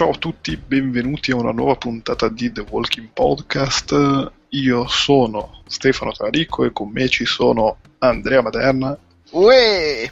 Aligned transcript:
Ciao 0.00 0.12
a 0.12 0.16
tutti, 0.16 0.56
benvenuti 0.56 1.30
a 1.30 1.36
una 1.36 1.52
nuova 1.52 1.74
puntata 1.74 2.30
di 2.30 2.50
The 2.50 2.64
Walking 2.70 3.10
Podcast. 3.12 4.32
Io 4.48 4.88
sono 4.88 5.60
Stefano 5.66 6.12
Tarico 6.12 6.64
e 6.64 6.72
con 6.72 6.88
me 6.88 7.06
ci 7.06 7.26
sono 7.26 7.76
Andrea 7.98 8.40
Maderna 8.40 8.96
Uè! 9.32 10.10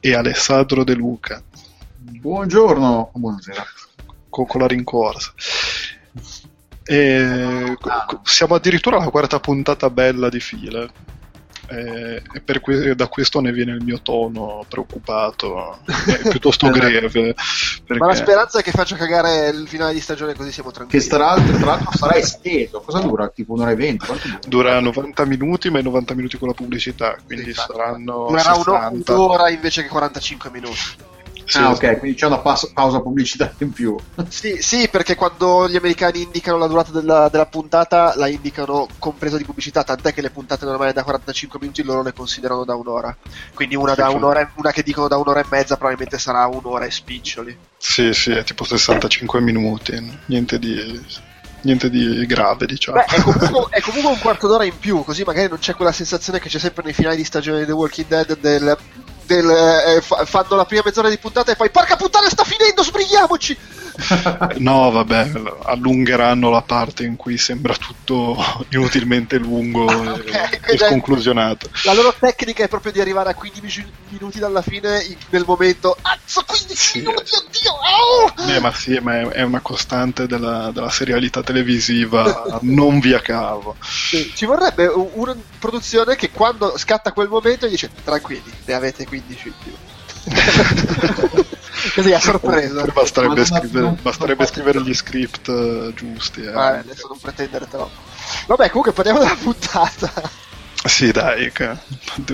e 0.00 0.14
Alessandro 0.14 0.84
De 0.84 0.92
Luca. 0.92 1.42
Buongiorno, 1.96 3.10
buonasera. 3.14 3.64
con, 4.28 4.44
con 4.44 4.60
la 4.60 4.66
rincorsa. 4.66 5.32
E, 6.84 7.74
co- 7.80 8.20
siamo 8.24 8.54
addirittura 8.56 8.98
alla 8.98 9.08
quarta 9.08 9.40
puntata 9.40 9.88
bella 9.88 10.28
di 10.28 10.40
fila. 10.40 10.86
E, 11.72 12.22
e 12.34 12.40
per 12.40 12.60
que- 12.60 12.94
da 12.94 13.06
questo 13.08 13.40
ne 13.40 13.50
viene 13.50 13.72
il 13.72 13.82
mio 13.82 14.00
tono 14.02 14.64
preoccupato, 14.68 15.78
è 16.06 16.28
piuttosto 16.28 16.68
greve. 16.70 17.34
Ma 17.86 17.96
la 17.96 18.06
Perché 18.06 18.16
speranza 18.16 18.58
è 18.58 18.62
che 18.62 18.72
faccia 18.72 18.96
cagare 18.96 19.48
il 19.48 19.66
finale 19.66 19.94
di 19.94 20.00
stagione 20.00 20.34
così 20.34 20.52
siamo 20.52 20.68
Che 20.70 20.74
tranquilli. 20.76 21.06
tra 21.06 21.18
l'altro, 21.18 21.56
tra 21.56 21.66
l'altro 21.66 21.90
sarà 21.96 22.14
esteso. 22.16 22.80
Cosa 22.82 22.98
dura? 22.98 23.28
Tipo 23.28 23.54
un'ora 23.54 23.70
e 23.70 23.76
venti? 23.76 24.04
Dura? 24.06 24.38
dura 24.46 24.80
90 24.80 25.24
minuti, 25.24 25.70
ma 25.70 25.78
i 25.78 25.82
90 25.82 26.14
minuti 26.14 26.36
con 26.36 26.48
la 26.48 26.54
pubblicità, 26.54 27.16
quindi 27.24 27.44
Sì, 27.44 27.50
infatti. 27.50 27.72
saranno 27.72 28.26
Durerà 28.28 28.52
uno- 28.52 28.62
60. 28.64 29.12
un'ora 29.14 29.48
invece 29.50 29.82
che 29.82 29.88
45 29.88 30.50
minuti. 30.50 30.78
Sì, 31.52 31.58
ah, 31.58 31.70
ok, 31.70 31.98
quindi 31.98 32.16
c'è 32.16 32.24
una 32.24 32.38
pausa 32.38 33.00
pubblicitaria 33.02 33.54
in 33.58 33.72
più. 33.72 33.94
Sì, 34.32 34.56
sì, 34.62 34.88
perché 34.88 35.14
quando 35.14 35.68
gli 35.68 35.76
americani 35.76 36.22
indicano 36.22 36.56
la 36.56 36.66
durata 36.66 36.90
della, 36.90 37.28
della 37.28 37.44
puntata 37.44 38.14
la 38.16 38.26
indicano 38.26 38.88
compresa 38.98 39.36
di 39.36 39.44
pubblicità, 39.44 39.84
tant'è 39.84 40.14
che 40.14 40.22
le 40.22 40.30
puntate 40.30 40.64
normali 40.64 40.94
da 40.94 41.02
45 41.02 41.58
minuti 41.60 41.82
loro 41.82 42.02
le 42.02 42.14
considerano 42.14 42.64
da 42.64 42.74
un'ora. 42.74 43.14
Quindi 43.52 43.76
una, 43.76 43.94
da 43.94 44.08
Sì, 44.08 44.14
un'ora, 44.14 44.50
una 44.56 44.70
che 44.70 44.82
dicono 44.82 45.08
da 45.08 45.18
un'ora 45.18 45.40
e 45.40 45.46
mezza 45.50 45.76
probabilmente 45.76 46.18
sarà 46.18 46.46
un'ora 46.46 46.86
e 46.86 46.90
spiccioli. 46.90 47.58
Sì, 47.76 48.14
sì, 48.14 48.30
è 48.30 48.42
tipo 48.44 48.64
65 48.64 49.40
minuti, 49.42 49.92
niente 50.26 50.58
di, 50.58 51.04
niente 51.62 51.90
di 51.90 52.24
grave, 52.24 52.64
diciamo. 52.66 52.98
Beh, 52.98 53.14
è 53.14 53.20
comunque, 53.20 53.66
è 53.70 53.80
comunque 53.80 54.12
un 54.12 54.18
quarto 54.18 54.46
d'ora 54.46 54.64
in 54.64 54.78
più, 54.78 55.04
così 55.04 55.22
magari 55.24 55.48
non 55.48 55.58
c'è 55.58 55.74
quella 55.74 55.92
sensazione 55.92 56.40
che 56.40 56.48
c'è 56.48 56.58
sempre 56.58 56.82
nei 56.84 56.94
finali 56.94 57.16
di 57.16 57.24
stagione 57.24 57.60
di 57.60 57.66
The 57.66 57.72
Walking 57.72 58.06
Dead 58.06 58.38
del... 58.38 58.78
del, 59.34 59.50
eh, 59.50 60.00
fa- 60.00 60.24
fanno 60.24 60.56
la 60.56 60.64
prima 60.64 60.82
mezz'ora 60.84 61.08
di 61.08 61.18
puntata 61.18 61.52
e 61.52 61.56
poi 61.56 61.70
porca 61.70 61.96
puttana 61.96 62.28
sta 62.28 62.44
finendo, 62.44 62.82
sbrighiamoci! 62.82 63.56
No, 64.58 64.90
vabbè, 64.90 65.30
allungheranno 65.64 66.50
la 66.50 66.62
parte 66.62 67.04
in 67.04 67.16
cui 67.16 67.36
sembra 67.38 67.74
tutto 67.74 68.36
inutilmente 68.70 69.36
lungo 69.38 69.86
Ah, 69.86 70.12
ok, 70.12 70.24
e, 70.26 70.48
e 70.50 70.60
quindi- 70.60 70.84
sconclusionato. 70.84 71.68
La 71.84 71.92
loro 71.92 72.14
tecnica 72.18 72.64
è 72.64 72.68
proprio 72.68 72.92
di 72.92 73.00
arrivare 73.00 73.30
a 73.30 73.34
15 73.34 73.84
minuti 74.08 74.38
dalla 74.38 74.62
fine 74.62 75.02
in- 75.02 75.16
nel 75.30 75.44
momento 75.46 75.96
Azzo 76.00 76.42
15 76.46 76.74
Sì. 76.76 76.98
minuti, 76.98 77.22
oddio! 77.34 77.72
au!" 77.72 78.48
Eh, 78.50 78.60
ma 78.60 78.72
sì, 78.72 78.98
ma 79.00 79.20
è, 79.20 79.26
è 79.28 79.42
una 79.42 79.60
costante 79.60 80.26
della, 80.26 80.70
della 80.72 80.90
serialità 80.90 81.42
televisiva, 81.42 82.58
non 82.62 82.98
via 83.00 83.20
cavo. 83.20 83.76
Sì, 83.80 84.32
Ci 84.34 84.44
vorrebbe 84.46 84.86
una 84.86 85.36
produzione 85.58 86.16
che 86.16 86.30
quando 86.30 86.76
scatta 86.78 87.12
quel 87.12 87.28
momento 87.28 87.66
dice 87.66 87.90
tranquilli, 88.04 88.50
ne 88.64 88.74
avete 88.74 89.04
15 89.06 89.48
in 89.48 89.54
più. 89.62 89.72
Così 91.94 92.12
a 92.12 92.20
sorpresa. 92.20 92.84
Basterebbe, 92.92 93.44
scrivere, 93.44 93.80
non- 93.84 93.98
basterebbe 94.00 94.42
non- 94.44 94.52
scrivere 94.52 94.80
gli 94.82 94.94
script 94.94 95.48
eh, 95.48 95.92
giusti. 95.94 96.42
eh. 96.42 96.52
Ah, 96.52 96.78
adesso 96.78 97.06
non 97.08 97.18
pretendere 97.18 97.66
troppo. 97.68 97.90
Vabbè, 98.46 98.68
comunque 98.68 98.92
parliamo 98.92 99.18
della 99.18 99.36
puntata. 99.40 100.10
Sì, 100.84 101.12
dai. 101.12 101.52
che- 101.52 101.76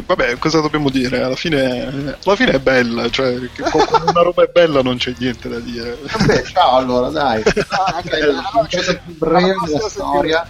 Vabbè, 0.06 0.38
cosa 0.38 0.60
dobbiamo 0.60 0.88
dire? 0.88 1.22
Alla 1.22 1.36
fine, 1.36 2.16
alla 2.24 2.36
fine 2.36 2.52
è 2.52 2.58
bella, 2.58 3.10
cioè, 3.10 3.38
che 3.52 3.62
quando 3.62 4.08
una 4.10 4.22
roba 4.22 4.42
è 4.42 4.50
bella 4.50 4.80
non 4.80 4.96
c'è 4.96 5.12
niente 5.18 5.48
da 5.50 5.58
dire. 5.58 5.98
Vabbè, 6.16 6.42
ciao 6.44 6.76
allora, 6.76 7.08
dai. 7.10 7.42
Ah, 7.68 7.96
ok, 7.98 8.08
È 8.08 8.20
allora 8.20 8.40
la 8.40 8.48
puntata 8.52 8.94
più 8.94 9.16
breve 9.18 9.36
alla 9.38 9.54
della 9.66 9.78
prossima 9.78 9.88
storia. 10.08 10.48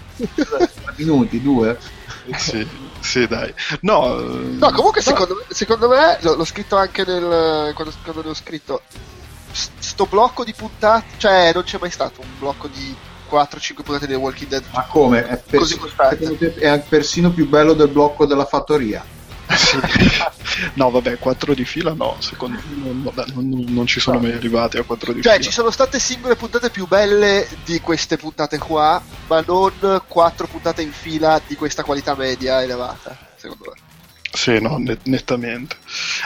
Minuti, 0.97 1.43
due. 1.43 1.79
Sì, 2.37 2.67
sì, 3.01 3.27
dai. 3.27 3.53
No, 3.83 4.19
eh, 4.19 4.23
No, 4.59 4.71
comunque 4.73 5.01
secondo 5.01 5.35
me, 5.35 5.43
secondo 5.49 5.89
me 5.89 6.19
l'ho, 6.21 6.45
scritto 6.45 6.77
anche 6.77 7.05
nel 7.05 7.73
quando, 7.75 7.93
quando 8.03 8.23
l'ho 8.23 8.35
scritto 8.35 8.83
sto 9.53 10.07
blocco 10.07 10.45
di 10.45 10.53
puntate, 10.55 11.07
cioè 11.17 11.53
non 11.53 11.63
c'è 11.65 11.79
mai 11.81 11.91
stato 11.91 12.21
un 12.21 12.29
blocco 12.39 12.69
di 12.69 12.95
4-5 13.31 13.75
puntate 13.83 14.07
di 14.07 14.15
Walking 14.15 14.49
Dead. 14.49 14.65
Ma 14.73 14.85
come? 14.85 15.27
È, 15.27 15.37
per- 15.39 15.61
Così 15.61 15.77
costante. 15.79 16.55
è 16.55 16.79
persino 16.81 17.31
più 17.31 17.49
bello 17.49 17.73
del 17.73 17.89
blocco 17.89 18.27
della 18.27 18.47
fattoria. 18.47 19.05
Sì. 19.57 19.79
no, 20.75 20.91
vabbè, 20.91 21.19
4 21.19 21.55
di 21.55 21.65
fila 21.65 21.93
no, 21.95 22.17
secondo 22.21 22.59
me 22.65 22.93
non, 22.93 23.13
non- 23.35 23.65
non 23.69 23.87
ci 23.87 24.01
sono 24.01 24.19
mai 24.19 24.33
arrivati 24.33 24.77
a 24.77 24.83
4 24.83 25.13
di 25.13 25.23
Cioè, 25.23 25.33
fila. 25.35 25.45
ci 25.45 25.53
sono 25.53 25.71
state 25.71 25.99
singole 25.99 26.37
puntate 26.37 26.71
più 26.71 26.87
belle 26.87 27.47
di 27.65 27.81
queste 27.81 28.17
puntate 28.17 28.59
qua, 28.59 29.03
ma 29.27 29.43
non 29.47 30.03
4 30.07 30.47
puntate 30.47 30.83
in 30.83 30.93
fila 30.93 31.41
di 31.47 31.55
questa 31.57 31.83
qualità 31.85 32.15
media 32.15 32.63
elevata, 32.63 33.17
secondo 33.37 33.73
me. 33.75 33.81
Sì, 34.31 34.61
no, 34.61 34.77
net- 34.79 35.07
nettamente. 35.07 35.77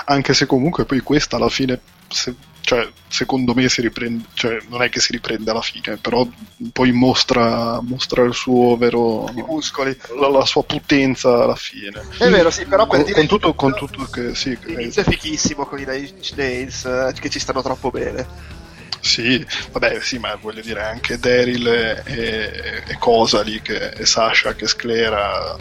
Anche 0.06 0.34
se 0.34 0.46
comunque 0.46 0.84
poi 0.84 1.00
questa 1.00 1.36
alla 1.36 1.48
fine, 1.48 1.80
se- 2.08 2.34
cioè, 2.72 2.90
secondo 3.08 3.54
me 3.54 3.68
si 3.68 3.80
riprende, 3.82 4.24
cioè, 4.34 4.58
non 4.68 4.82
è 4.82 4.88
che 4.88 5.00
si 5.00 5.12
riprende 5.12 5.50
alla 5.50 5.60
fine, 5.60 5.98
però 5.98 6.26
poi 6.72 6.92
mostra, 6.92 7.80
mostra 7.82 8.22
il 8.24 8.34
suo 8.34 8.76
vero, 8.76 9.30
I 9.34 9.42
muscoli. 9.42 9.96
la, 10.18 10.28
la 10.28 10.44
sua 10.46 10.64
potenza 10.64 11.42
alla 11.42 11.54
fine. 11.56 12.00
È 12.16 12.28
vero, 12.28 12.50
sì, 12.50 12.66
però 12.66 12.86
per 12.88 13.02
Con, 13.02 13.02
dire 13.02 13.14
con 13.14 13.26
tutto, 13.26 13.54
con 13.54 13.74
tutto 13.74 14.04
che, 14.06 14.34
sì, 14.34 14.58
L'inizio 14.64 15.02
è 15.02 15.04
fichissimo 15.04 15.66
con 15.66 15.78
i 15.80 15.84
Nine 15.84 16.14
Nails 16.36 16.84
eh, 16.84 17.12
che 17.20 17.28
ci 17.30 17.38
stanno 17.38 17.62
troppo 17.62 17.90
bene. 17.90 18.26
sì, 19.00 19.44
vabbè, 19.72 20.00
sì, 20.00 20.18
ma 20.18 20.34
voglio 20.36 20.60
dire 20.62 20.82
anche 20.84 21.18
Daryl 21.18 21.66
e, 21.66 22.02
e, 22.06 22.82
e 22.86 22.96
Cosa 22.98 23.42
lì, 23.42 23.60
che, 23.60 23.90
e 23.90 24.06
Sasha 24.06 24.54
che 24.54 24.66
sclera. 24.68 25.56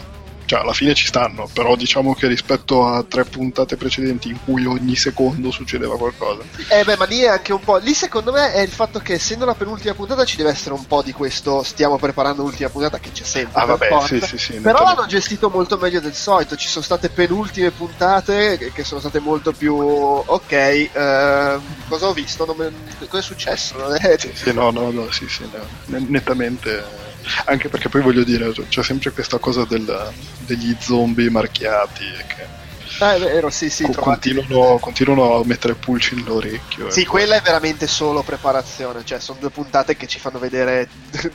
Cioè, 0.52 0.60
alla 0.60 0.74
fine 0.74 0.92
ci 0.92 1.06
stanno, 1.06 1.48
però 1.50 1.76
diciamo 1.76 2.14
che 2.14 2.26
rispetto 2.26 2.86
a 2.86 3.02
tre 3.02 3.24
puntate 3.24 3.78
precedenti 3.78 4.28
in 4.28 4.36
cui 4.44 4.66
ogni 4.66 4.96
secondo 4.96 5.50
succedeva 5.50 5.96
qualcosa. 5.96 6.42
Eh 6.68 6.84
beh, 6.84 6.98
ma 6.98 7.06
lì 7.06 7.20
è 7.20 7.28
anche 7.28 7.54
un 7.54 7.60
po'. 7.60 7.78
Lì 7.78 7.94
secondo 7.94 8.32
me 8.32 8.52
è 8.52 8.60
il 8.60 8.68
fatto 8.68 8.98
che 8.98 9.14
essendo 9.14 9.46
la 9.46 9.54
penultima 9.54 9.94
puntata 9.94 10.26
ci 10.26 10.36
deve 10.36 10.50
essere 10.50 10.74
un 10.74 10.86
po' 10.86 11.00
di 11.00 11.12
questo. 11.12 11.62
Stiamo 11.62 11.96
preparando 11.96 12.42
l'ultima 12.42 12.68
puntata 12.68 12.98
che 12.98 13.12
c'è 13.12 13.24
sempre. 13.24 13.62
Ah, 13.62 13.64
vabbè, 13.64 13.98
sì, 14.06 14.20
sì, 14.20 14.36
sì. 14.36 14.52
Però 14.60 14.84
l'hanno 14.84 15.06
gestito 15.06 15.48
molto 15.48 15.78
meglio 15.78 16.00
del 16.00 16.12
solito. 16.12 16.54
Ci 16.54 16.68
sono 16.68 16.84
state 16.84 17.08
penultime 17.08 17.70
puntate 17.70 18.58
che, 18.58 18.72
che 18.72 18.84
sono 18.84 19.00
state 19.00 19.20
molto 19.20 19.52
più. 19.52 19.74
Ok, 19.74 20.52
ehm, 20.52 21.62
cosa 21.88 22.08
ho 22.08 22.12
visto? 22.12 22.54
Me- 22.58 22.90
Cosa 23.08 23.20
è 23.20 23.22
successo? 23.22 23.76
Sì, 24.18 24.30
sì, 24.34 24.52
no, 24.52 24.70
no, 24.70 24.90
no, 24.90 25.10
sì, 25.10 25.26
sì, 25.30 25.48
no, 25.50 25.64
ne- 25.86 26.04
nettamente. 26.08 27.11
Anche 27.46 27.68
perché 27.68 27.88
poi 27.88 28.02
voglio 28.02 28.24
dire, 28.24 28.52
c'è 28.68 28.82
sempre 28.82 29.10
questa 29.12 29.38
cosa 29.38 29.64
del- 29.64 30.12
degli 30.46 30.76
zombie 30.80 31.30
marchiati 31.30 32.04
che 32.26 32.60
Ah, 32.98 33.14
è 33.14 33.18
vero, 33.18 33.48
sì, 33.48 33.70
sì. 33.70 33.84
continuano, 33.90 34.78
continuano 34.78 35.36
a 35.36 35.44
mettere 35.44 35.74
pulci 35.74 36.14
nell'orecchio. 36.14 36.90
Sì, 36.90 37.00
ecco. 37.00 37.10
quella 37.12 37.36
è 37.36 37.40
veramente 37.40 37.86
solo 37.86 38.22
preparazione, 38.22 39.02
cioè 39.04 39.18
sono 39.18 39.38
due 39.40 39.50
puntate 39.50 39.96
che 39.96 40.06
ci 40.06 40.18
fanno 40.18 40.38
vedere 40.38 40.88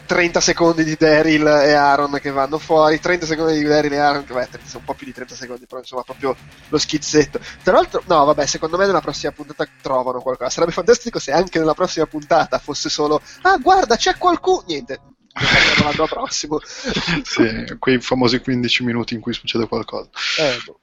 30 0.06 0.40
secondi 0.40 0.84
di 0.84 0.96
Daryl 0.98 1.46
e 1.48 1.74
Aaron 1.74 2.20
che 2.22 2.30
vanno 2.32 2.58
fuori, 2.60 3.00
30 3.00 3.26
secondi 3.26 3.58
di 3.58 3.64
Daryl 3.64 3.92
e 3.92 3.98
Aaron 3.98 4.24
che 4.26 4.34
beh, 4.34 4.48
sono 4.66 4.80
un 4.80 4.84
po' 4.86 4.94
più 4.94 5.08
di 5.08 5.14
30 5.14 5.36
secondi, 5.36 5.66
però 5.66 5.80
insomma 5.82 6.04
proprio 6.04 6.36
lo 6.70 6.78
schizzetto. 6.78 7.40
Tra 7.64 7.74
l'altro, 7.74 8.04
no, 8.06 8.24
vabbè, 8.26 8.46
secondo 8.46 8.78
me 8.78 8.86
nella 8.86 9.02
prossima 9.02 9.32
puntata 9.32 9.68
trovano 9.82 10.22
qualcosa. 10.22 10.50
Sarebbe 10.52 10.72
fantastico 10.72 11.18
se 11.20 11.32
anche 11.32 11.58
nella 11.60 11.74
prossima 11.74 12.06
puntata 12.06 12.60
fosse 12.60 12.88
solo 12.90 13.20
"Ah, 13.42 13.58
guarda, 13.58 13.96
c'è 13.96 14.16
qualcuno". 14.18 14.64
Niente. 14.68 15.00
Parliamo 15.38 15.92
L'anno 15.92 16.08
prossimo. 16.08 16.60
Sì, 17.24 17.76
quei 17.80 18.00
famosi 18.02 18.40
15 18.40 18.84
minuti 18.84 19.14
in 19.14 19.22
cui 19.22 19.34
succede 19.34 19.68
qualcosa. 19.68 20.10
Eh, 20.40 20.58
boh. 20.66 20.80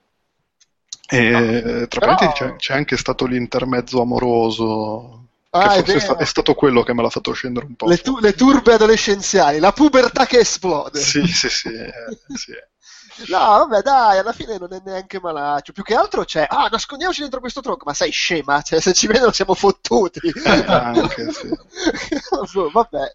E 1.06 1.86
tra 1.88 2.00
Però- 2.00 2.14
parentesi 2.14 2.32
c'è, 2.50 2.56
c'è 2.56 2.74
anche 2.74 2.96
stato 2.96 3.26
l'intermezzo 3.26 4.00
amoroso. 4.00 5.20
Ah, 5.50 5.74
è 5.74 5.76
forse 5.76 5.80
è, 5.80 5.84
vero. 5.84 6.00
sta- 6.00 6.16
è 6.16 6.24
stato 6.24 6.54
quello 6.54 6.82
che 6.82 6.94
me 6.94 7.02
l'ha 7.02 7.10
fatto 7.10 7.32
scendere 7.32 7.66
un 7.66 7.74
po'. 7.76 7.86
Le, 7.86 7.98
tu- 7.98 8.18
le 8.18 8.32
turbe 8.34 8.72
adolescenziali, 8.72 9.58
la 9.58 9.72
pubertà 9.72 10.26
che 10.26 10.38
esplode. 10.38 10.98
Sì, 10.98 11.26
sì, 11.26 11.48
sì, 11.48 11.68
eh, 11.68 11.92
sì. 12.34 12.52
No, 13.28 13.38
vabbè, 13.38 13.82
dai, 13.82 14.18
alla 14.18 14.32
fine 14.32 14.58
non 14.58 14.72
è 14.72 14.82
neanche 14.84 15.20
malaccio. 15.20 15.72
Più 15.72 15.84
che 15.84 15.94
altro 15.94 16.24
c'è, 16.24 16.46
ah, 16.48 16.66
nascondiamoci 16.68 17.20
dentro 17.20 17.38
questo 17.38 17.60
tronco. 17.60 17.84
Ma 17.84 17.94
sei 17.94 18.10
scema? 18.10 18.60
Cioè, 18.60 18.80
se 18.80 18.92
ci 18.92 19.06
vedono 19.06 19.30
siamo 19.30 19.54
fottuti. 19.54 20.18
anche, 20.66 21.30
sì. 21.32 21.48
Boh, 22.52 22.70
vabbè. 22.72 23.12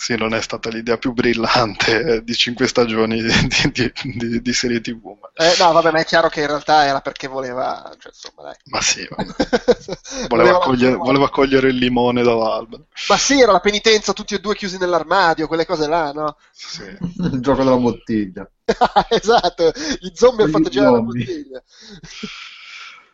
Sì, 0.00 0.14
non 0.16 0.32
è 0.32 0.40
stata 0.40 0.70
l'idea 0.70 0.96
più 0.96 1.12
brillante 1.12 2.00
eh, 2.16 2.24
di 2.24 2.34
cinque 2.34 2.68
stagioni 2.68 3.20
di, 3.20 3.32
di- 3.72 3.92
di- 4.16 4.40
di 4.40 4.52
serie 4.52 4.80
TV. 4.80 5.18
Eh, 5.34 5.56
no, 5.58 5.72
vabbè, 5.72 5.90
ma 5.90 6.00
è 6.00 6.04
chiaro 6.04 6.28
che 6.28 6.40
in 6.40 6.46
realtà 6.46 6.84
era 6.84 7.00
perché 7.00 7.26
voleva, 7.26 7.82
cioè, 7.98 8.12
insomma, 8.12 8.42
dai. 8.42 8.56
ma 8.70 8.80
sì, 8.80 9.06
voleva, 10.28 10.58
cogliere, 10.58 10.94
voleva 10.96 11.30
cogliere 11.30 11.68
il 11.68 11.76
limone 11.76 12.22
dall'albero. 12.22 12.86
Ma 13.08 13.16
sì, 13.16 13.40
era 13.40 13.52
la 13.52 13.60
penitenza, 13.60 14.12
tutti 14.12 14.34
e 14.34 14.40
due 14.40 14.54
chiusi 14.54 14.78
nell'armadio, 14.78 15.46
quelle 15.46 15.66
cose 15.66 15.86
là, 15.88 16.12
no? 16.12 16.36
Sì. 16.52 16.82
Il 16.82 17.40
gioco 17.40 17.64
della 17.64 17.76
bottiglia. 17.76 18.48
esatto, 19.08 19.72
gli 20.00 20.10
zombie 20.14 20.42
hanno 20.42 20.52
fatto 20.52 20.68
girare 20.68 20.92
la 20.92 21.00
bottiglia. 21.02 21.62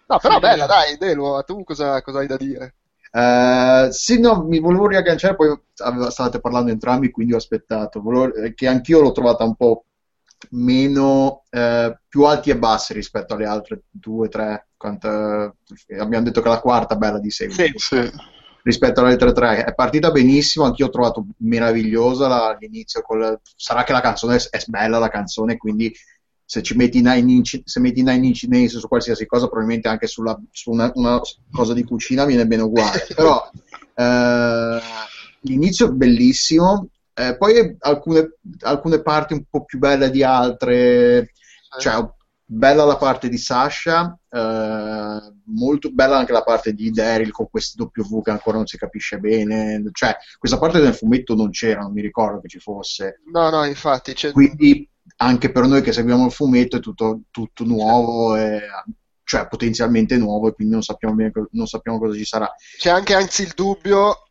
No, 0.07 0.19
però 0.19 0.35
Sì. 0.35 0.41
bella, 0.41 0.67
dai, 0.67 0.97
Delu, 0.99 1.43
tu 1.45 1.65
cosa, 1.65 2.03
cosa 2.03 2.19
hai 2.19 2.27
da 2.27 2.37
dire? 2.37 2.75
Uh, 3.17 3.93
sì, 3.93 4.19
no, 4.19 4.43
mi 4.43 4.59
volevo 4.59 4.89
riagganciare, 4.89 5.37
poi 5.37 5.57
stavate 5.73 6.41
parlando 6.41 6.73
entrambi, 6.73 7.13
quindi 7.13 7.33
ho 7.33 7.37
aspettato. 7.37 8.03
Volevo, 8.03 8.35
eh, 8.35 8.55
che 8.55 8.67
anch'io 8.67 9.01
l'ho 9.01 9.13
trovata 9.13 9.45
un 9.45 9.55
po' 9.55 9.85
meno, 10.51 11.45
eh, 11.51 11.97
più 12.09 12.25
alti 12.25 12.51
e 12.51 12.59
bassi 12.59 12.93
rispetto 12.93 13.35
alle 13.35 13.47
altre 13.47 13.85
due, 13.89 14.29
tre. 14.29 14.67
Quanto, 14.77 15.09
abbiamo 15.09 16.25
detto 16.25 16.43
che 16.43 16.49
la 16.49 16.59
quarta 16.59 16.97
bella 16.97 17.21
di 17.21 17.31
seguito. 17.31 17.79
Sì, 17.79 17.97
sì. 17.97 18.11
Rispetto 18.65 19.01
alle 19.01 19.13
altre 19.13 19.33
tre 19.33 19.65
è 19.65 19.75
partita 19.75 20.11
benissimo, 20.11 20.65
anch'io 20.65 20.87
ho 20.87 20.91
trovato 20.91 21.25
meravigliosa 21.39 22.27
la, 22.27 22.57
l'inizio. 22.59 23.01
Col, 23.03 23.39
sarà 23.43 23.85
che 23.85 23.93
la 23.93 24.01
canzone 24.01 24.37
è, 24.37 24.41
è 24.51 24.63
bella, 24.67 24.99
la 24.99 25.09
canzone, 25.09 25.57
quindi 25.57 25.95
se 26.55 26.63
ci 26.63 26.77
metti 26.77 27.01
Nine 27.01 27.33
Inch, 27.33 27.63
se 27.65 27.81
metti 27.81 28.03
Nine 28.05 28.29
Inch 28.29 28.45
Nails 28.45 28.79
su 28.79 28.87
qualsiasi 28.87 29.27
cosa, 29.27 29.49
probabilmente 29.49 29.89
anche 29.89 30.07
sulla, 30.07 30.41
su 30.53 30.71
una, 30.71 30.89
una, 30.95 31.21
cosa 31.51 31.75
di 31.75 31.83
cucina 31.83 32.25
viene 32.25 32.47
bene 32.47 32.63
uguale. 32.63 33.05
Però 33.13 33.51
eh, 33.97 34.79
l'inizio 35.41 35.89
è 35.89 35.91
bellissimo, 35.91 36.91
eh, 37.13 37.37
poi 37.37 37.77
alcune, 37.81 38.37
alcune, 38.61 39.03
parti 39.03 39.33
un 39.33 39.43
po' 39.51 39.65
più 39.65 39.81
belle 39.81 40.11
di 40.11 40.23
altre, 40.23 41.33
cioè 41.81 42.09
bella 42.45 42.85
la 42.85 42.99
parte 42.99 43.29
di 43.29 43.39
Sasha, 43.39 44.17
eh, 44.31 45.33
molto 45.47 45.91
bella 45.91 46.19
anche 46.19 46.33
la 46.33 46.45
parte 46.45 46.73
di 46.73 46.93
Daryl 46.93 47.33
con 47.33 47.49
questi 47.51 47.83
W 47.83 48.21
che 48.23 48.31
ancora 48.31 48.59
non 48.59 48.67
si 48.67 48.77
capisce 48.77 49.19
bene, 49.19 49.83
cioè 49.91 50.17
questa 50.39 50.59
parte 50.59 50.79
del 50.79 50.95
fumetto 50.95 51.35
non 51.35 51.51
c'era, 51.51 51.81
non 51.81 51.93
mi 51.93 52.01
ricordo 52.01 52.41
che 52.41 52.49
ci 52.49 52.61
fosse. 52.61 53.23
No, 53.33 53.51
no, 53.51 53.65
infatti. 53.65 54.13
C'è... 54.13 54.31
Quindi 54.31 54.89
anche 55.17 55.51
per 55.51 55.67
noi 55.67 55.83
che 55.83 55.93
seguiamo 55.93 56.27
il 56.27 56.33
fumetto 56.33 56.77
è 56.77 56.81
tutto, 56.81 57.23
tutto 57.31 57.65
nuovo, 57.65 58.37
e, 58.37 58.61
cioè 59.25 59.47
potenzialmente 59.49 60.17
nuovo, 60.17 60.49
e 60.49 60.53
quindi 60.53 60.75
non 60.75 60.83
sappiamo, 60.83 61.15
bene, 61.15 61.33
non 61.53 61.67
sappiamo 61.67 61.99
cosa 61.99 62.17
ci 62.17 62.25
sarà. 62.25 62.53
C'è 62.79 62.91
anche 62.91 63.15
anzi 63.15 63.43
il 63.43 63.53
dubbio, 63.55 64.24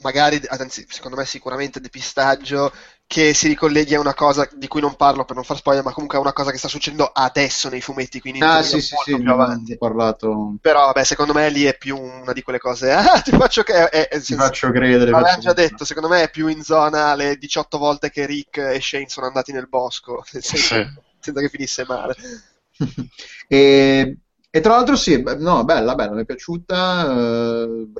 magari, 0.00 0.40
anzi, 0.48 0.86
secondo 0.88 1.16
me 1.16 1.24
sicuramente 1.24 1.80
depistaggio, 1.80 2.72
che 3.10 3.34
si 3.34 3.48
ricolleghi 3.48 3.96
a 3.96 4.00
una 4.00 4.14
cosa 4.14 4.48
di 4.54 4.68
cui 4.68 4.80
non 4.80 4.94
parlo 4.94 5.24
per 5.24 5.34
non 5.34 5.44
far 5.44 5.56
spoiler, 5.56 5.82
ma 5.82 5.92
comunque 5.92 6.16
a 6.16 6.20
una 6.20 6.32
cosa 6.32 6.52
che 6.52 6.58
sta 6.58 6.68
succedendo 6.68 7.10
adesso 7.12 7.68
nei 7.68 7.80
fumetti, 7.80 8.20
quindi 8.20 8.38
ah, 8.40 8.62
sì, 8.62 8.80
sì, 8.80 8.94
sì, 9.04 9.20
più 9.20 9.32
avanti. 9.32 9.76
Parlato... 9.76 10.54
Però 10.60 10.86
vabbè, 10.86 11.02
secondo 11.02 11.32
me 11.32 11.50
lì 11.50 11.64
è 11.64 11.76
più 11.76 11.98
una 11.98 12.32
di 12.32 12.42
quelle 12.42 12.60
cose, 12.60 12.92
ah, 12.94 13.20
ti 13.20 13.32
faccio, 13.32 13.64
che, 13.64 13.88
è, 13.88 14.06
è, 14.08 14.20
ti 14.20 14.36
faccio 14.36 14.70
credere. 14.70 15.10
L'abbiamo 15.10 15.40
già 15.40 15.52
detto, 15.52 15.84
secondo 15.84 16.08
me 16.08 16.22
è 16.22 16.30
più 16.30 16.46
in 16.46 16.62
zona 16.62 17.14
le 17.16 17.36
18 17.36 17.78
volte 17.78 18.10
che 18.10 18.26
Rick 18.26 18.58
e 18.58 18.80
Shane 18.80 19.08
sono 19.08 19.26
andati 19.26 19.50
nel 19.50 19.68
bosco, 19.68 20.22
senza, 20.30 20.56
sì. 20.56 20.86
senza 21.18 21.40
che 21.40 21.48
finisse 21.48 21.84
male. 21.88 22.14
e, 23.48 24.18
e, 24.48 24.60
tra 24.60 24.74
l'altro 24.76 24.94
sì, 24.94 25.20
no, 25.20 25.64
bella, 25.64 25.96
bella, 25.96 26.12
mi 26.12 26.22
è 26.22 26.26
piaciuta. 26.26 27.10
Uh, 27.10 27.90